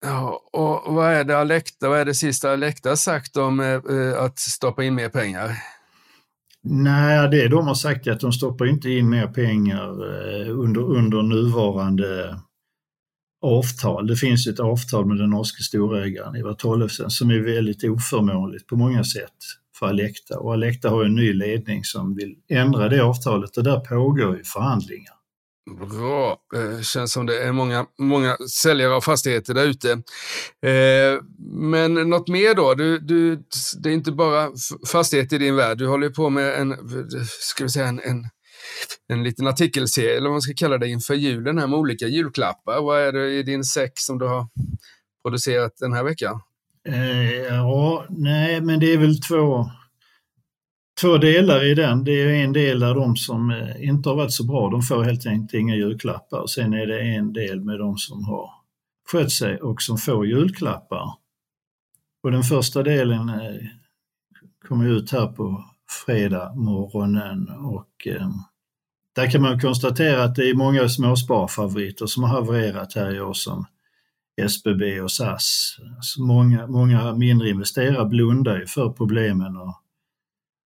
Ja, 0.04 0.42
och 0.52 0.94
vad 0.94 1.12
är 1.12 1.24
det 1.24 1.38
Alekta, 1.38 1.88
vad 1.88 1.98
är 1.98 2.04
det 2.04 2.14
sista 2.14 2.52
Alekta 2.52 2.96
sagt 2.96 3.36
om 3.36 3.60
eh, 3.60 4.24
att 4.24 4.38
stoppa 4.38 4.84
in 4.84 4.94
mer 4.94 5.08
pengar? 5.08 5.50
Nej, 6.64 7.28
det 7.30 7.48
de 7.48 7.66
har 7.66 7.74
sagt 7.74 8.06
är 8.06 8.12
att 8.12 8.20
de 8.20 8.32
stoppar 8.32 8.66
inte 8.66 8.90
in 8.90 9.08
mer 9.08 9.26
pengar 9.26 9.88
eh, 9.88 10.58
under, 10.58 10.80
under 10.80 11.22
nuvarande 11.22 12.38
avtal. 13.42 14.06
Det 14.06 14.16
finns 14.16 14.46
ett 14.46 14.60
avtal 14.60 15.06
med 15.06 15.16
den 15.16 15.30
norske 15.30 15.62
storägaren 15.62 16.36
Ivar 16.36 16.54
Tollefsen 16.54 17.10
som 17.10 17.30
är 17.30 17.38
väldigt 17.38 17.84
oförmånligt 17.84 18.66
på 18.66 18.76
många 18.76 19.04
sätt 19.04 19.36
för 19.78 19.86
Alekta 19.86 20.38
och 20.38 20.52
Alekta 20.52 20.90
har 20.90 21.04
en 21.04 21.14
ny 21.14 21.32
ledning 21.32 21.84
som 21.84 22.14
vill 22.14 22.36
ändra 22.48 22.88
det 22.88 23.04
avtalet 23.04 23.56
och 23.56 23.64
där 23.64 23.80
pågår 23.80 24.36
ju 24.36 24.44
förhandlingar. 24.44 25.21
Bra. 25.70 26.36
Det 26.52 26.72
eh, 26.72 26.80
känns 26.80 27.12
som 27.12 27.26
det 27.26 27.42
är 27.42 27.52
många, 27.52 27.86
många 27.98 28.36
säljare 28.36 28.94
av 28.94 29.00
fastigheter 29.00 29.54
där 29.54 29.66
ute. 29.66 29.90
Eh, 30.66 31.20
men 31.50 31.94
något 31.94 32.28
mer 32.28 32.54
då? 32.54 32.74
Du, 32.74 32.98
du, 32.98 33.42
det 33.82 33.88
är 33.88 33.92
inte 33.92 34.12
bara 34.12 34.50
fastigheter 34.92 35.36
i 35.36 35.38
din 35.38 35.56
värld. 35.56 35.78
Du 35.78 35.86
håller 35.86 36.08
på 36.08 36.30
med 36.30 36.60
en, 36.60 36.76
ska 37.40 37.64
vi 37.64 37.70
säga, 37.70 37.86
en, 37.86 38.00
en, 38.00 38.24
en 39.08 39.22
liten 39.22 39.46
artikelserie, 39.46 40.16
eller 40.16 40.28
vad 40.28 40.34
man 40.34 40.42
ska 40.42 40.54
kalla 40.56 40.78
det, 40.78 40.88
inför 40.88 41.14
julen 41.14 41.58
här 41.58 41.66
med 41.66 41.78
olika 41.78 42.06
julklappar. 42.06 42.82
Vad 42.82 43.00
är 43.00 43.12
det 43.12 43.30
i 43.30 43.42
din 43.42 43.64
säck 43.64 43.92
som 43.94 44.18
du 44.18 44.26
har 44.26 44.48
producerat 45.24 45.72
den 45.80 45.92
här 45.92 46.04
veckan? 46.04 46.40
Eh, 46.88 47.32
ja, 47.32 48.06
nej, 48.08 48.60
men 48.60 48.80
det 48.80 48.92
är 48.92 48.98
väl 48.98 49.20
två 49.20 49.70
två 51.02 51.18
delar 51.18 51.64
i 51.64 51.74
den. 51.74 52.04
Det 52.04 52.12
är 52.12 52.44
en 52.44 52.52
del 52.52 52.80
där 52.80 52.94
de 52.94 53.16
som 53.16 53.50
eh, 53.50 53.88
inte 53.88 54.08
har 54.08 54.16
varit 54.16 54.32
så 54.32 54.44
bra, 54.44 54.70
de 54.70 54.82
får 54.82 55.04
helt 55.04 55.26
enkelt 55.26 55.54
inga 55.54 55.76
julklappar. 55.76 56.46
Sen 56.46 56.74
är 56.74 56.86
det 56.86 57.00
en 57.00 57.32
del 57.32 57.60
med 57.60 57.78
de 57.78 57.96
som 57.96 58.24
har 58.24 58.50
skött 59.12 59.32
sig 59.32 59.56
och 59.56 59.82
som 59.82 59.98
får 59.98 60.26
julklappar. 60.26 61.14
Och 62.22 62.30
den 62.30 62.42
första 62.42 62.82
delen 62.82 63.28
eh, 63.28 63.66
kommer 64.68 64.88
ut 64.88 65.12
här 65.12 65.26
på 65.26 65.64
fredag 66.06 66.54
morgonen 66.54 67.48
och 67.48 68.06
eh, 68.06 68.30
där 69.14 69.30
kan 69.30 69.42
man 69.42 69.60
konstatera 69.60 70.24
att 70.24 70.34
det 70.34 70.50
är 70.50 70.54
många 70.54 70.88
småsparfavoriter 70.88 72.06
som 72.06 72.22
har 72.22 72.30
havererat 72.30 72.94
här 72.94 73.14
i 73.14 73.20
år 73.20 73.34
som 73.34 73.66
SBB 74.42 75.00
och 75.00 75.12
SAS. 75.12 75.76
Alltså 75.96 76.22
många, 76.22 76.66
många 76.66 77.14
mindre 77.14 77.48
investerare 77.48 78.06
blundar 78.06 78.58
ju 78.58 78.66
för 78.66 78.88
problemen 78.88 79.56
och 79.56 79.81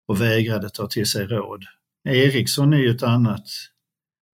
och 0.06 0.20
vägrade 0.20 0.70
ta 0.70 0.86
till 0.86 1.06
sig 1.06 1.26
råd. 1.26 1.64
Ericsson 2.08 2.72
är 2.72 2.78
ju 2.78 2.90
ett 2.90 3.02
annat 3.02 3.46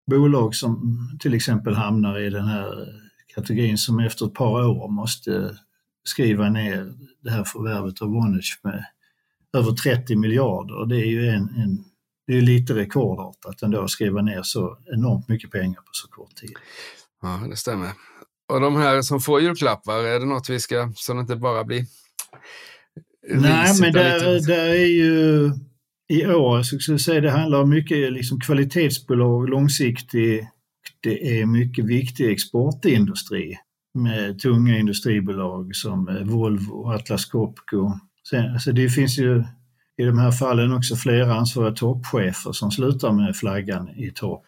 bolag 0.10 0.56
som 0.56 0.98
till 1.20 1.34
exempel 1.34 1.74
hamnar 1.74 2.20
i 2.20 2.30
den 2.30 2.46
här 2.46 2.88
kategorin 3.36 3.78
som 3.78 4.00
efter 4.00 4.26
ett 4.26 4.34
par 4.34 4.66
år 4.66 4.88
måste 4.88 5.58
skriva 6.04 6.50
ner 6.50 6.94
det 7.22 7.32
här 7.32 7.44
förvärvet 7.44 8.02
av 8.02 8.08
Vonage 8.08 8.60
med 8.64 8.86
över 9.58 9.72
30 9.72 10.16
miljarder. 10.16 10.86
Det 10.86 10.96
är 10.96 11.06
ju 11.06 11.28
en, 11.28 11.50
en 11.50 11.86
det 12.28 12.38
är 12.38 12.42
lite 12.42 12.74
rekordartat 12.74 13.62
ändå 13.62 13.82
att 13.82 13.90
skriva 13.90 14.22
ner 14.22 14.44
så 14.44 14.78
enormt 14.94 15.28
mycket 15.28 15.52
pengar 15.52 15.82
på 15.82 15.90
så 15.92 16.08
kort 16.08 16.36
tid. 16.36 16.54
Ja, 17.22 17.42
det 17.50 17.56
stämmer. 17.56 17.92
Och 18.54 18.62
de 18.62 18.76
här 18.76 19.02
som 19.02 19.22
får 19.22 19.42
julklappar, 19.42 20.04
är 20.04 20.20
det 20.20 20.26
något 20.26 20.50
vi 20.50 20.60
ska, 20.60 20.92
så 20.96 21.14
det 21.14 21.20
inte 21.20 21.36
bara 21.36 21.64
blir 21.64 21.86
Nej, 23.30 23.74
men 23.82 23.94
där, 23.94 24.48
där 24.48 24.70
är 24.70 24.86
ju 24.86 25.52
i 26.10 26.26
år, 26.26 26.64
så 26.64 26.80
skulle 26.80 26.94
jag 26.94 27.02
säga, 27.02 27.22
det 27.22 27.32
handlar 27.32 27.62
om 27.62 27.70
mycket 27.70 28.14
liksom 28.14 28.40
kvalitetsbolag, 28.40 29.50
långsiktig, 29.50 30.48
det 31.00 31.40
är 31.40 31.46
mycket 31.46 31.86
viktig 31.86 32.32
exportindustri 32.32 33.58
med 33.94 34.40
tunga 34.40 34.78
industribolag 34.80 35.76
som 35.76 36.08
eh, 36.08 36.24
Volvo, 36.24 36.92
Atlas 36.92 37.26
Copco. 37.26 37.92
Sen, 38.30 38.54
alltså 38.54 38.72
det 38.72 38.90
finns 38.90 39.20
ju 39.20 39.44
i 39.98 40.04
de 40.04 40.20
här 40.20 40.32
fallen 40.32 40.74
också 40.74 40.96
flera 40.96 41.36
ansvariga 41.36 41.76
toppchefer 41.76 42.52
som 42.52 42.72
slutar 42.72 43.12
med 43.12 43.36
flaggan 43.36 43.90
i 43.90 44.12
topp. 44.12 44.46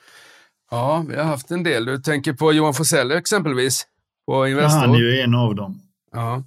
Ja, 0.72 1.06
vi 1.10 1.16
har 1.16 1.24
haft 1.24 1.52
en 1.52 1.64
del. 1.64 1.86
Du 1.86 1.98
tänker 1.98 2.34
på 2.34 2.54
Johan 2.54 2.74
Forsell 2.74 3.12
exempelvis? 3.12 3.88
På 4.26 4.48
Investor. 4.48 4.80
Ja, 4.80 4.86
han 4.88 4.96
är 4.96 5.00
ju 5.00 5.20
en 5.20 5.36
av 5.36 5.56
dem. 5.56 5.82
Ja. 6.12 6.44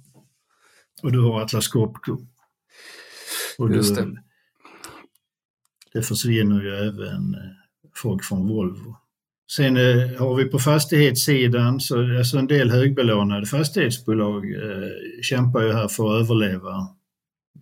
Och 1.03 1.11
du 1.11 1.19
har 1.19 1.41
Atlas 1.41 1.67
Copco. 1.67 2.17
Och 3.57 3.71
Just 3.71 3.95
det. 3.95 4.21
det 5.93 6.01
försvinner 6.01 6.61
ju 6.61 6.75
även 6.75 7.33
eh, 7.33 7.51
folk 7.95 8.23
från 8.23 8.47
Volvo. 8.47 8.95
Sen 9.51 9.77
eh, 9.77 10.19
har 10.19 10.35
vi 10.35 10.45
på 10.45 10.59
fastighetssidan, 10.59 11.79
så 11.79 12.17
alltså 12.17 12.37
en 12.37 12.47
del 12.47 12.71
högbelånade 12.71 13.45
fastighetsbolag 13.45 14.51
eh, 14.51 14.89
kämpar 15.21 15.61
ju 15.61 15.73
här 15.73 15.87
för 15.87 16.15
att 16.15 16.23
överleva. 16.23 16.87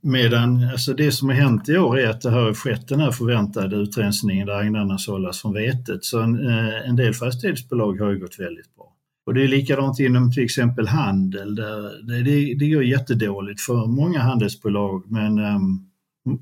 Medan 0.01 0.69
alltså 0.71 0.93
det 0.93 1.11
som 1.11 1.29
har 1.29 1.35
hänt 1.35 1.69
i 1.69 1.77
år 1.77 1.99
är 1.99 2.09
att 2.09 2.21
det 2.21 2.29
har 2.29 2.53
skett 2.53 2.87
den 2.87 2.99
här 2.99 3.11
förväntade 3.11 3.75
utrensningen 3.75 4.47
där 4.47 4.53
agnarna 4.53 4.97
sållas 4.97 5.41
från 5.41 5.53
vetet. 5.53 6.03
Så 6.03 6.19
en, 6.19 6.47
eh, 6.47 6.89
en 6.89 6.95
del 6.95 7.13
fastighetsbolag 7.13 8.01
har 8.01 8.11
ju 8.11 8.19
gått 8.19 8.39
väldigt 8.39 8.75
bra. 8.75 8.94
Och 9.25 9.33
det 9.33 9.43
är 9.43 9.47
likadant 9.47 9.99
inom 9.99 10.31
till 10.31 10.43
exempel 10.43 10.87
handel. 10.87 11.55
Där 11.55 12.07
det, 12.07 12.23
det, 12.23 12.55
det 12.59 12.69
går 12.69 12.83
jättedåligt 12.83 13.61
för 13.61 13.87
många 13.87 14.19
handelsbolag 14.19 15.11
men 15.11 15.39
um, 15.39 15.89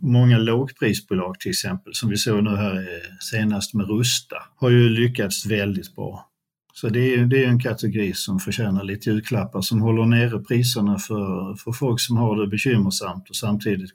många 0.02 0.38
lågprisbolag 0.38 1.40
till 1.40 1.50
exempel, 1.50 1.94
som 1.94 2.10
vi 2.10 2.18
såg 2.18 2.44
nu 2.44 2.56
här 2.56 2.76
eh, 2.76 3.18
senast 3.32 3.74
med 3.74 3.88
Rusta, 3.88 4.36
har 4.56 4.70
ju 4.70 4.90
lyckats 4.90 5.46
väldigt 5.46 5.96
bra. 5.96 6.30
Så 6.74 6.90
det 6.90 7.14
är, 7.14 7.26
det 7.26 7.44
är 7.44 7.48
en 7.48 7.60
kategori 7.60 8.14
som 8.14 8.40
förtjänar 8.40 8.84
lite 8.84 9.10
julklappar 9.10 9.62
som 9.62 9.82
håller 9.82 10.06
nere 10.06 10.40
priserna 10.40 11.00
för, 11.00 11.56
för 11.56 11.72
folk 11.72 12.00
som 12.00 12.18
har 12.18 12.42
det 12.42 12.48
bekymmersamt 12.48 13.30
och 13.30 13.36
samtidigt 13.36 13.92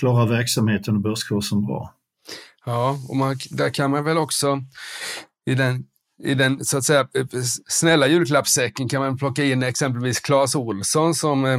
klarar 0.00 0.26
verksamheten 0.26 0.96
och 0.96 1.02
börskursen 1.02 1.66
bra. 1.66 1.94
Ja, 2.66 2.98
och 3.08 3.16
man, 3.16 3.36
där 3.50 3.70
kan 3.70 3.90
man 3.90 4.04
väl 4.04 4.18
också 4.18 4.64
i 5.46 5.54
den 5.54 5.84
i 6.24 6.34
den 6.34 6.64
så 6.64 6.78
att 6.78 6.84
säga 6.84 7.08
snälla 7.68 8.06
julklappssäcken 8.06 8.88
kan 8.88 9.00
man 9.00 9.18
plocka 9.18 9.44
in 9.44 9.62
exempelvis 9.62 10.20
Clas 10.20 10.54
Olsson 10.54 11.14
som 11.14 11.44
eh, 11.44 11.58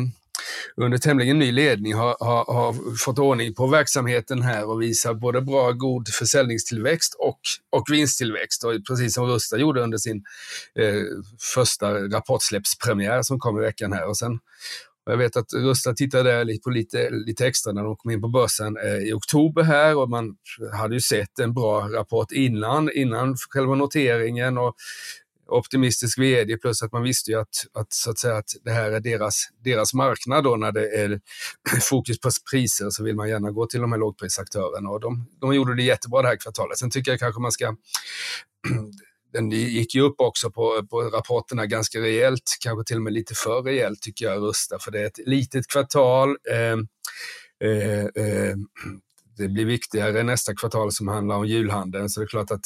under 0.76 0.98
tämligen 0.98 1.40
ny 1.40 1.52
ledning 1.52 1.94
har, 1.94 2.18
har, 2.20 2.54
har, 2.54 2.98
fått 2.98 3.20
ordning 3.20 3.54
på 3.54 3.68
verksamheten 3.68 4.42
här 4.42 4.70
och 4.70 4.82
visar 4.82 5.14
både 5.14 5.42
bra, 5.42 5.72
god 5.72 6.08
försäljningstillväxt 6.08 7.16
och, 7.20 7.40
och 7.70 7.84
vinsttillväxt. 7.92 8.64
Och 8.64 8.74
precis 8.88 9.14
som 9.14 9.26
Rusta 9.26 9.58
gjorde 9.58 9.82
under 9.82 9.98
sin 9.98 10.24
eh, 10.80 11.04
första 11.54 11.94
rapportsläppspremiär 11.94 13.22
som 13.22 13.40
kom 13.40 13.58
i 13.58 13.62
veckan 13.62 13.94
här. 13.94 14.08
Och 14.08 14.18
sen, 14.18 14.40
jag 15.06 15.18
vet 15.18 15.38
att 15.38 15.54
Rusta 15.54 15.94
tittade 15.94 16.58
på 16.64 16.70
lite, 16.70 17.10
lite 17.10 17.48
extra 17.48 17.74
när 17.74 17.84
de 17.84 17.96
kom 17.96 18.12
in 18.12 18.22
på 18.22 18.28
börsen 18.28 18.78
eh, 18.78 18.98
i 18.98 19.14
oktober 19.14 19.64
här 19.64 19.98
och 19.98 20.10
man 20.10 20.36
hade 20.74 20.94
ju 20.94 21.02
sett 21.02 21.40
en 21.40 21.54
bra 21.54 21.88
rapport 21.88 22.32
innan, 22.32 22.92
innan 22.92 23.36
själva 23.50 23.76
noteringen 23.76 24.58
och 24.58 24.76
optimistisk 25.48 26.20
vd 26.20 26.58
plus 26.58 26.84
att 26.84 26.92
man 26.92 27.04
visste 27.04 27.32
ju 27.32 27.40
att, 27.40 27.56
att, 27.74 27.94
så 27.94 28.12
att, 28.12 28.20
säga, 28.20 28.38
att 28.38 28.50
det 28.64 28.72
här 28.72 28.92
är 28.92 29.00
deras, 29.00 29.50
deras 29.64 29.94
marknad 29.94 30.44
då 30.44 30.56
när 30.56 30.72
det 30.72 30.88
är 30.90 31.22
fokus 31.82 32.20
på 32.20 32.30
priser 32.52 32.90
så 32.90 33.04
vill 33.04 33.16
man 33.16 33.30
gärna 33.30 33.52
gå 33.52 33.66
till 33.66 33.82
de 33.82 33.92
här 33.92 34.00
lågprisaktörerna 34.00 34.90
och 34.90 35.00
de, 35.00 35.30
de 35.42 35.56
gjorde 35.56 35.76
det 35.76 35.84
jättebra 35.84 36.22
det 36.22 36.28
här 36.28 36.38
kvartalet. 36.38 36.78
Sen 36.78 36.90
tycker 36.90 37.12
jag 37.12 37.20
kanske 37.20 37.42
man 37.42 37.52
ska 37.52 37.76
den 39.34 39.52
gick 39.52 39.96
ju 39.96 40.02
upp 40.02 40.16
också 40.18 40.52
på, 40.52 40.88
på 40.90 41.02
rapporterna 41.02 41.66
ganska 41.66 42.00
rejält, 42.00 42.58
kanske 42.64 42.84
till 42.88 42.98
och 42.98 43.04
med 43.04 43.14
lite 43.14 43.36
för 43.36 43.62
rejält 43.62 44.02
tycker 44.02 44.26
jag, 44.26 44.44
Rusta, 44.44 44.80
för 44.80 44.92
det 44.92 45.00
är 45.00 45.06
ett 45.06 45.20
litet 45.26 45.68
kvartal. 45.68 46.38
Ehm, 46.52 46.88
eh, 47.64 48.00
eh, 48.00 48.06
eh, 48.06 48.56
det 49.38 49.48
blir 49.48 49.66
viktigare 49.66 50.24
nästa 50.24 50.56
kvartal 50.56 50.92
som 50.92 51.08
handlar 51.08 51.36
om 51.36 51.48
julhandeln, 51.48 52.10
så 52.10 52.20
det 52.20 52.26
är 52.26 52.28
klart 52.28 52.52
att 52.52 52.66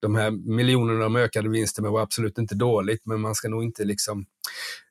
de 0.00 0.14
här 0.14 0.30
miljonerna 0.30 1.00
de 1.00 1.16
ökade 1.16 1.48
vinster 1.48 1.82
var 1.82 2.00
absolut 2.00 2.38
inte 2.38 2.54
dåligt, 2.54 3.06
men 3.06 3.20
man 3.20 3.34
ska 3.34 3.48
nog 3.48 3.64
inte 3.64 3.84
liksom 3.84 4.26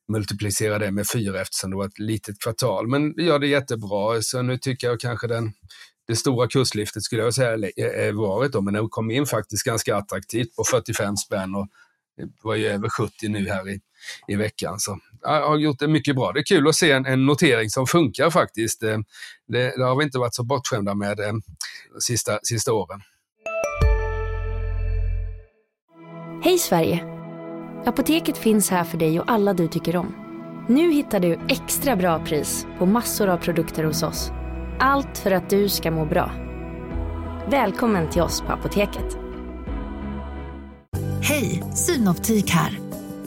multiplicera 0.07 0.79
det 0.79 0.91
med 0.91 1.05
fyra 1.13 1.41
eftersom 1.41 1.69
det 1.69 1.77
var 1.77 1.85
ett 1.85 1.99
litet 1.99 2.39
kvartal. 2.39 2.87
Men 2.87 3.13
det 3.15 3.23
gör 3.23 3.39
det 3.39 3.47
jättebra, 3.47 4.21
så 4.21 4.41
nu 4.41 4.57
tycker 4.57 4.87
jag 4.87 4.99
kanske 4.99 5.27
den 5.27 5.53
det 6.07 6.15
stora 6.15 6.47
kurslyftet 6.47 7.03
skulle 7.03 7.21
jag 7.21 7.33
säga 7.33 7.69
eh, 7.77 7.85
eh, 7.85 8.13
varit 8.13 8.51
då, 8.51 8.61
men 8.61 8.73
det 8.73 8.87
kom 8.89 9.11
in 9.11 9.25
faktiskt 9.25 9.63
ganska 9.63 9.95
attraktivt 9.95 10.55
på 10.55 10.63
45 10.63 11.17
spänn 11.17 11.55
och 11.55 11.67
det 12.17 12.29
var 12.43 12.55
ju 12.55 12.67
över 12.67 12.89
70 12.89 13.29
nu 13.29 13.49
här 13.49 13.69
i, 13.69 13.79
i 14.27 14.35
veckan. 14.35 14.79
Så 14.79 14.99
jag 15.21 15.47
har 15.47 15.57
gjort 15.57 15.79
det 15.79 15.87
mycket 15.87 16.15
bra. 16.15 16.31
Det 16.31 16.39
är 16.39 16.43
kul 16.43 16.67
att 16.67 16.75
se 16.75 16.91
en, 16.91 17.05
en 17.05 17.25
notering 17.25 17.69
som 17.69 17.87
funkar 17.87 18.29
faktiskt. 18.29 18.83
Eh, 18.83 18.97
det, 19.47 19.77
det, 19.77 19.83
har 19.83 19.95
vi 19.95 20.03
inte 20.03 20.19
varit 20.19 20.35
så 20.35 20.43
bortskämda 20.43 20.95
med 20.95 21.17
de 21.17 21.41
sista, 21.99 22.39
sista 22.43 22.73
åren. 22.73 23.01
Hej 26.43 26.57
Sverige! 26.57 27.05
Apoteket 27.85 28.37
finns 28.37 28.69
här 28.69 28.83
för 28.83 28.97
dig 28.97 29.19
och 29.19 29.31
alla 29.31 29.53
du 29.53 29.67
tycker 29.67 29.95
om. 29.95 30.15
Nu 30.69 30.91
hittar 30.91 31.19
du 31.19 31.39
extra 31.49 31.95
bra 31.95 32.25
pris 32.25 32.65
på 32.77 32.85
massor 32.85 33.27
av 33.27 33.37
produkter 33.37 33.83
hos 33.83 34.03
oss. 34.03 34.31
Allt 34.79 35.17
för 35.17 35.31
att 35.31 35.49
du 35.49 35.69
ska 35.69 35.91
må 35.91 36.05
bra. 36.05 36.31
Välkommen 37.49 38.09
till 38.09 38.21
oss 38.21 38.41
på 38.41 38.51
Apoteket. 38.51 39.17
Hej, 41.21 41.63
Synoptik 41.73 42.49
här. 42.49 42.79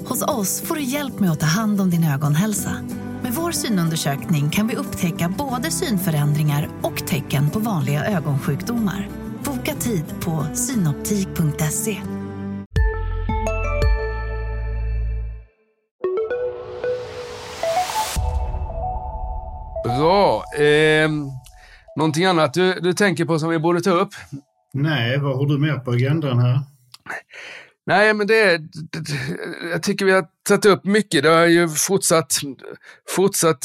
Hos 0.08 0.22
oss 0.22 0.62
får 0.62 0.74
du 0.74 0.82
hjälp 0.82 1.20
med 1.20 1.30
att 1.30 1.40
ta 1.40 1.46
hand 1.46 1.80
om 1.80 1.90
din 1.90 2.04
ögonhälsa. 2.04 2.70
Med 3.22 3.32
vår 3.32 3.50
synundersökning 3.50 4.50
kan 4.50 4.68
vi 4.68 4.76
upptäcka 4.76 5.34
både 5.38 5.70
synförändringar 5.70 6.68
och 6.82 7.06
tecken 7.06 7.50
på 7.50 7.58
vanliga 7.58 8.04
ögonsjukdomar. 8.04 9.08
Boka 9.44 9.74
tid 9.74 10.04
på 10.20 10.46
synoptik.se. 10.54 12.02
Bra. 19.84 20.44
Eh, 20.54 20.87
någonting 21.98 22.24
annat 22.24 22.54
du, 22.54 22.72
du 22.80 22.92
tänker 22.92 23.24
på 23.24 23.38
som 23.38 23.50
vi 23.50 23.58
borde 23.58 23.80
ta 23.80 23.90
upp? 23.90 24.14
Nej, 24.72 25.18
vad 25.18 25.36
har 25.36 25.46
du 25.46 25.58
mer 25.58 25.78
på 25.78 25.90
agendan 25.90 26.38
här? 26.38 26.60
Nej, 27.86 28.14
men 28.14 28.26
det 28.26 28.40
är, 28.40 28.60
jag 29.70 29.82
tycker 29.82 30.04
vi 30.04 30.12
har 30.12 30.26
tagit 30.48 30.64
upp 30.64 30.84
mycket. 30.84 31.22
Det 31.22 31.28
har 31.28 31.46
ju 31.46 31.68
fortsatt, 31.68 32.34
fortsatt 33.08 33.64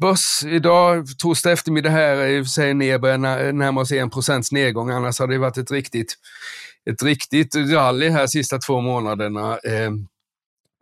börs. 0.00 0.44
Idag, 0.44 1.06
torsdag 1.18 1.52
eftermiddag 1.52 1.90
här, 1.90 2.16
är 2.16 2.28
i 2.28 2.40
och 2.40 2.44
för 2.44 2.50
sig 2.50 2.74
ner, 2.74 2.98
börjar 2.98 3.52
närma 3.52 3.80
oss 3.80 3.92
en 3.92 4.10
procents 4.10 4.52
nedgång. 4.52 4.90
Annars 4.90 5.18
har 5.18 5.26
det 5.26 5.38
varit 5.38 5.58
ett 5.58 5.70
riktigt, 5.70 6.14
ett 6.90 7.02
riktigt 7.02 7.56
rally 7.56 8.08
här 8.08 8.26
sista 8.26 8.58
två 8.58 8.80
månaderna. 8.80 9.58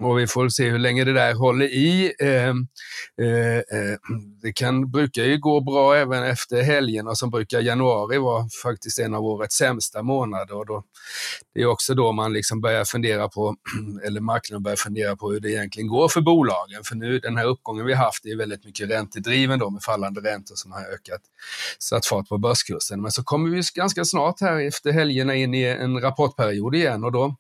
Och 0.02 0.18
vi 0.18 0.26
får 0.26 0.48
se 0.48 0.70
hur 0.70 0.78
länge 0.78 1.05
det 1.05 1.12
där 1.12 1.35
håller 1.35 1.66
i. 1.66 2.12
Ehm, 2.20 2.66
eh, 3.22 3.57
eh, 3.57 3.98
det 4.42 4.52
kan, 4.52 4.90
brukar 4.90 5.24
ju 5.24 5.38
gå 5.38 5.61
bra 5.61 5.96
även 5.96 6.22
efter 6.24 6.62
helgen 6.62 7.09
och 7.09 7.18
som 7.18 7.31
brukar 7.31 7.61
januari 7.61 8.18
vara 8.18 8.48
faktiskt 8.62 8.98
en 8.98 9.14
av 9.14 9.24
årets 9.24 9.57
sämsta 9.57 10.02
månader. 10.02 10.57
Och 10.57 10.66
då, 10.66 10.85
det 11.55 11.62
är 11.62 11.66
också 11.66 11.94
då 11.94 12.12
man 12.12 12.33
liksom 12.33 12.61
börjar 12.61 12.85
fundera 12.85 13.28
på, 13.28 13.57
eller 14.07 14.20
marknaden 14.20 14.62
börjar 14.62 14.76
fundera 14.76 15.16
på 15.16 15.33
hur 15.33 15.40
det 15.40 15.50
egentligen 15.50 15.88
går 15.88 16.09
för 16.09 16.20
bolagen. 16.20 16.85
För 16.85 16.94
nu 16.94 17.18
den 17.18 17.37
här 17.37 17.46
uppgången 17.46 17.87
vi 17.87 17.94
haft 17.94 18.26
är 18.26 18.37
väldigt 18.37 18.64
mycket 18.64 18.90
räntedriven 18.90 19.59
då 19.59 19.70
med 19.70 19.83
fallande 19.83 20.20
räntor 20.20 20.55
som 20.55 20.72
har 20.72 20.81
ökat, 20.81 21.20
satt 21.78 22.07
fart 22.07 22.28
på 22.28 22.38
börskursen. 22.38 23.02
Men 23.02 23.11
så 23.11 23.24
kommer 23.24 23.50
vi 23.50 23.62
ganska 23.74 24.05
snart 24.05 24.40
här 24.40 24.61
efter 24.61 24.92
helgerna 24.92 25.35
in 25.35 25.55
i 25.55 25.62
en 25.64 26.00
rapportperiod 26.00 26.74
igen 26.74 27.05
och 27.05 27.12
då 27.12 27.37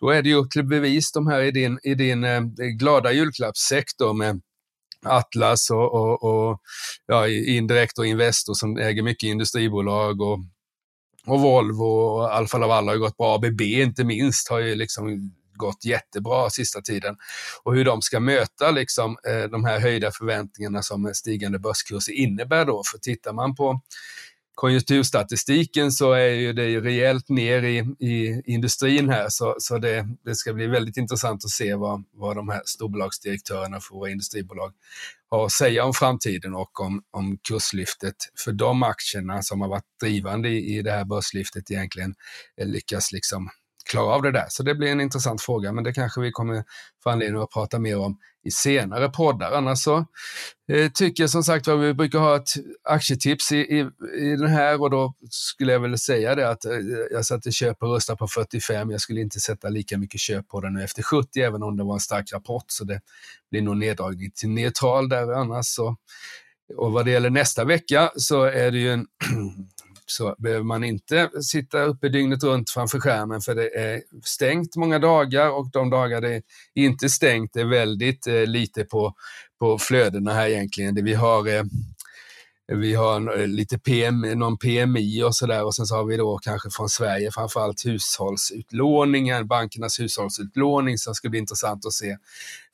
då 0.00 0.10
är 0.10 0.22
det 0.22 0.28
ju 0.28 0.44
till 0.44 0.64
bevis 0.64 1.12
de 1.12 1.26
här 1.26 1.42
i 1.42 1.50
din, 1.50 1.78
i 1.82 1.94
din 1.94 2.24
eh, 2.24 2.40
glada 2.78 3.12
julklappssektor 3.12 4.12
med 4.12 4.40
Atlas 5.04 5.70
och, 5.70 5.94
och, 5.94 6.24
och 6.24 6.60
ja, 7.06 7.28
indirekt 7.28 7.98
och 7.98 8.06
Investor 8.06 8.54
som 8.54 8.76
äger 8.76 9.02
mycket 9.02 9.26
industribolag 9.26 10.20
och, 10.20 10.38
och 11.26 11.40
Volvo 11.40 11.84
och 11.84 12.34
Alfa 12.34 12.58
Laval 12.58 12.86
har 12.86 12.94
ju 12.94 13.00
gått 13.00 13.16
bra. 13.16 13.34
ABB 13.34 13.60
inte 13.60 14.04
minst 14.04 14.50
har 14.50 14.58
ju 14.58 14.74
liksom 14.74 15.32
gått 15.56 15.84
jättebra 15.84 16.50
sista 16.50 16.80
tiden. 16.80 17.16
Och 17.62 17.74
hur 17.74 17.84
de 17.84 18.02
ska 18.02 18.20
möta 18.20 18.70
liksom, 18.70 19.16
eh, 19.28 19.50
de 19.50 19.64
här 19.64 19.80
höjda 19.80 20.10
förväntningarna 20.12 20.82
som 20.82 21.14
stigande 21.14 21.58
börskurser 21.58 22.12
innebär 22.12 22.64
då. 22.64 22.82
För 22.92 22.98
tittar 22.98 23.32
man 23.32 23.54
på 23.54 23.80
konjunkturstatistiken 24.56 25.92
så 25.92 26.12
är 26.12 26.28
ju 26.28 26.52
det 26.52 26.80
rejält 26.80 27.28
ner 27.28 27.62
i, 27.62 27.78
i 27.98 28.42
industrin 28.44 29.08
här, 29.08 29.28
så, 29.28 29.56
så 29.58 29.78
det, 29.78 30.06
det 30.24 30.34
ska 30.34 30.52
bli 30.52 30.66
väldigt 30.66 30.96
intressant 30.96 31.44
att 31.44 31.50
se 31.50 31.74
vad, 31.74 32.04
vad 32.12 32.36
de 32.36 32.48
här 32.48 32.62
storbolagsdirektörerna 32.64 33.80
för 33.80 33.94
våra 33.94 34.10
industribolag 34.10 34.72
har 35.30 35.46
att 35.46 35.52
säga 35.52 35.84
om 35.84 35.94
framtiden 35.94 36.54
och 36.54 36.80
om, 36.80 37.02
om 37.10 37.38
kurslyftet. 37.48 38.14
För 38.44 38.52
de 38.52 38.82
aktierna 38.82 39.42
som 39.42 39.60
har 39.60 39.68
varit 39.68 40.00
drivande 40.00 40.48
i, 40.48 40.78
i 40.78 40.82
det 40.82 40.92
här 40.92 41.04
börslyftet 41.04 41.70
egentligen 41.70 42.14
eh, 42.60 42.66
lyckas 42.66 43.12
liksom 43.12 43.50
klara 43.90 44.14
av 44.14 44.22
det 44.22 44.32
där. 44.32 44.46
Så 44.48 44.62
det 44.62 44.74
blir 44.74 44.88
en 44.88 45.00
intressant 45.00 45.42
fråga, 45.42 45.72
men 45.72 45.84
det 45.84 45.92
kanske 45.92 46.20
vi 46.20 46.30
kommer 46.30 46.64
få 47.02 47.10
anledning 47.10 47.42
att 47.42 47.50
prata 47.50 47.78
mer 47.78 47.98
om 47.98 48.18
i 48.46 48.50
senare 48.50 49.08
poddar. 49.08 49.52
Annars 49.52 49.78
så 49.78 50.06
eh, 50.72 50.90
tycker 50.94 51.22
jag 51.22 51.30
som 51.30 51.42
sagt 51.42 51.68
att 51.68 51.80
vi 51.80 51.94
brukar 51.94 52.18
ha 52.18 52.36
ett 52.36 52.48
aktietips 52.84 53.52
i, 53.52 53.56
i, 53.56 53.78
i 54.18 54.36
den 54.36 54.48
här 54.48 54.82
och 54.82 54.90
då 54.90 55.14
skulle 55.30 55.72
jag 55.72 55.80
väl 55.80 55.98
säga 55.98 56.34
det 56.34 56.50
att 56.50 56.64
eh, 56.64 56.72
jag 57.10 57.26
satte 57.26 57.52
köp 57.52 57.82
och 57.82 57.94
rösta 57.94 58.16
på 58.16 58.28
45. 58.28 58.90
Jag 58.90 59.00
skulle 59.00 59.20
inte 59.20 59.40
sätta 59.40 59.68
lika 59.68 59.98
mycket 59.98 60.20
köp 60.20 60.48
på 60.48 60.60
den 60.60 60.74
nu 60.74 60.84
efter 60.84 61.02
70, 61.02 61.40
även 61.40 61.62
om 61.62 61.76
det 61.76 61.84
var 61.84 61.94
en 61.94 62.00
stark 62.00 62.32
rapport, 62.32 62.64
så 62.66 62.84
det 62.84 63.00
blir 63.50 63.62
nog 63.62 63.76
neddragning 63.76 64.30
till 64.34 64.48
neutral 64.48 65.08
där 65.08 65.32
annars. 65.32 65.66
Så, 65.66 65.96
och 66.76 66.92
vad 66.92 67.04
det 67.04 67.10
gäller 67.10 67.30
nästa 67.30 67.64
vecka 67.64 68.10
så 68.16 68.44
är 68.44 68.70
det 68.70 68.78
ju 68.78 68.92
en 68.92 69.06
så 70.06 70.34
behöver 70.38 70.64
man 70.64 70.84
inte 70.84 71.30
sitta 71.42 71.82
uppe 71.82 72.08
dygnet 72.08 72.44
runt 72.44 72.70
framför 72.70 73.00
skärmen 73.00 73.40
för 73.40 73.54
det 73.54 73.74
är 73.74 74.02
stängt 74.24 74.76
många 74.76 74.98
dagar 74.98 75.50
och 75.50 75.70
de 75.72 75.90
dagar 75.90 76.20
det 76.20 76.34
är 76.34 76.42
inte 76.74 77.08
stängt 77.08 77.56
är 77.56 77.64
väldigt 77.64 78.26
eh, 78.26 78.46
lite 78.46 78.84
på, 78.84 79.14
på 79.60 79.78
flödena 79.78 80.32
här 80.32 80.48
egentligen. 80.48 80.94
Det 80.94 81.02
vi 81.02 81.14
har 81.14 81.48
eh, 81.48 81.62
vi 82.72 82.94
har 82.94 83.38
eh, 83.40 83.46
lite 83.46 83.78
PM, 83.78 84.20
någon 84.20 84.58
PMI 84.58 85.22
och 85.22 85.34
sådär 85.34 85.64
och 85.64 85.74
sen 85.74 85.86
så 85.86 85.94
har 85.94 86.04
vi 86.04 86.16
då 86.16 86.38
kanske 86.38 86.70
från 86.70 86.88
Sverige 86.88 87.30
framförallt 87.30 87.86
hushållsutlåningen, 87.86 89.46
bankernas 89.46 90.00
hushållsutlåning 90.00 90.98
som 90.98 91.14
ska 91.14 91.28
bli 91.28 91.38
intressant 91.38 91.86
att 91.86 91.92
se 91.92 92.16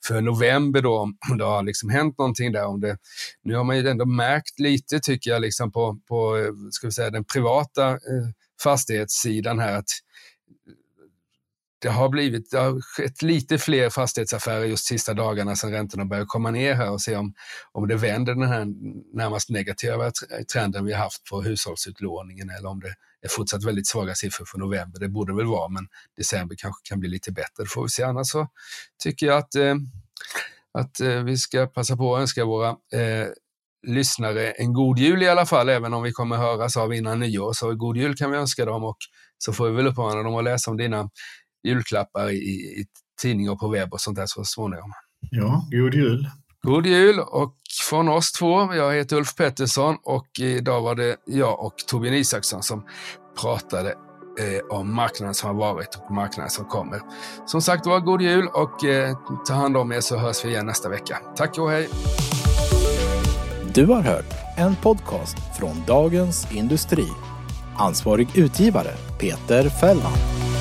för 0.05 0.21
november 0.21 0.81
då 0.81 0.97
om 0.99 1.17
det 1.37 1.43
har 1.43 1.63
liksom 1.63 1.89
hänt 1.89 2.17
någonting 2.17 2.51
där. 2.51 2.65
Om 2.65 2.81
det, 2.81 2.97
nu 3.43 3.55
har 3.55 3.63
man 3.63 3.77
ju 3.77 3.89
ändå 3.89 4.05
märkt 4.05 4.59
lite 4.59 4.99
tycker 4.99 5.31
jag 5.31 5.41
liksom 5.41 5.71
på, 5.71 5.99
på 6.07 6.37
eh, 6.37 6.51
ska 6.71 6.87
vi 6.87 6.91
säga, 6.91 7.09
den 7.09 7.23
privata 7.23 7.89
eh, 7.89 7.97
fastighetssidan 8.63 9.59
här 9.59 9.77
att 9.77 9.89
det 11.83 11.89
har 11.89 12.09
blivit, 12.09 12.51
det 12.51 12.57
har 12.57 12.81
skett 12.81 13.21
lite 13.21 13.57
fler 13.57 13.89
fastighetsaffärer 13.89 14.65
just 14.65 14.85
sista 14.85 15.13
dagarna 15.13 15.55
sedan 15.55 15.71
räntorna 15.71 16.05
började 16.05 16.25
komma 16.25 16.51
ner 16.51 16.73
här 16.73 16.91
och 16.91 17.01
se 17.01 17.15
om, 17.15 17.33
om 17.71 17.87
det 17.87 17.95
vänder 17.95 18.33
den 18.33 18.47
här 18.47 18.65
närmast 19.17 19.49
negativa 19.49 20.11
trenden 20.53 20.85
vi 20.85 20.93
haft 20.93 21.23
på 21.29 21.41
hushållsutlåningen 21.41 22.49
eller 22.49 22.69
om 22.69 22.79
det 22.79 22.93
är 23.21 23.29
fortsatt 23.29 23.63
väldigt 23.63 23.87
svaga 23.87 24.15
siffror 24.15 24.45
för 24.45 24.57
november. 24.57 24.99
Det 24.99 25.09
borde 25.09 25.35
väl 25.35 25.45
vara, 25.45 25.69
men 25.69 25.87
december 26.17 26.55
kanske 26.59 26.89
kan 26.89 26.99
bli 26.99 27.09
lite 27.09 27.31
bättre. 27.31 27.63
Det 27.63 27.69
får 27.69 27.83
vi 27.83 27.89
se. 27.89 28.03
Annars 28.03 28.27
så 28.27 28.47
tycker 29.03 29.25
jag 29.25 29.37
att, 29.37 29.55
eh, 29.55 29.75
att 30.73 30.99
eh, 30.99 31.23
vi 31.23 31.37
ska 31.37 31.67
passa 31.67 31.97
på 31.97 32.15
att 32.15 32.21
önska 32.21 32.45
våra 32.45 32.69
eh, 32.69 33.27
lyssnare 33.87 34.51
en 34.51 34.73
god 34.73 34.99
jul 34.99 35.23
i 35.23 35.29
alla 35.29 35.45
fall, 35.45 35.69
även 35.69 35.93
om 35.93 36.03
vi 36.03 36.11
kommer 36.11 36.37
höras 36.37 36.77
av 36.77 36.93
innan 36.93 37.19
nyår. 37.19 37.53
Så 37.53 37.75
god 37.75 37.97
jul 37.97 38.15
kan 38.15 38.31
vi 38.31 38.37
önska 38.37 38.65
dem 38.65 38.83
och 38.83 38.97
så 39.37 39.53
får 39.53 39.69
vi 39.69 39.75
väl 39.75 39.87
uppmana 39.87 40.23
dem 40.23 40.35
att 40.35 40.43
läsa 40.43 40.71
om 40.71 40.77
dina 40.77 41.09
julklappar 41.63 42.29
i, 42.29 42.35
i 42.79 42.85
tidningar 43.21 43.55
på 43.55 43.67
webb 43.67 43.93
och 43.93 44.01
sånt 44.01 44.17
där 44.17 44.25
så 44.25 44.43
småningom. 44.43 44.93
Ja, 45.31 45.67
god 45.71 45.93
jul! 45.93 46.29
God 46.61 46.85
jul 46.85 47.19
och 47.19 47.55
från 47.89 48.09
oss 48.09 48.31
två, 48.31 48.73
jag 48.73 48.93
heter 48.93 49.15
Ulf 49.15 49.35
Pettersson 49.35 49.97
och 50.03 50.27
idag 50.39 50.81
var 50.81 50.95
det 50.95 51.15
jag 51.25 51.65
och 51.65 51.73
Torbjörn 51.87 52.13
Isaksson 52.13 52.63
som 52.63 52.83
pratade 53.41 53.89
eh, 54.39 54.77
om 54.77 54.95
marknaden 54.95 55.33
som 55.33 55.47
har 55.47 55.73
varit 55.73 55.95
och 55.95 56.11
marknaden 56.11 56.49
som 56.49 56.65
kommer. 56.65 57.01
Som 57.45 57.61
sagt 57.61 57.85
var, 57.85 57.99
god 57.99 58.21
jul 58.21 58.47
och 58.47 58.85
eh, 58.85 59.17
ta 59.47 59.53
hand 59.53 59.77
om 59.77 59.91
er 59.91 60.01
så 60.01 60.17
hörs 60.17 60.45
vi 60.45 60.49
igen 60.49 60.65
nästa 60.65 60.89
vecka. 60.89 61.17
Tack 61.35 61.57
och 61.57 61.69
hej! 61.71 61.89
Du 63.73 63.85
har 63.85 64.01
hört 64.01 64.57
en 64.57 64.75
podcast 64.75 65.37
från 65.59 65.83
Dagens 65.87 66.51
Industri. 66.51 67.07
Ansvarig 67.77 68.37
utgivare 68.37 68.91
Peter 69.19 69.69
Fällman. 69.69 70.52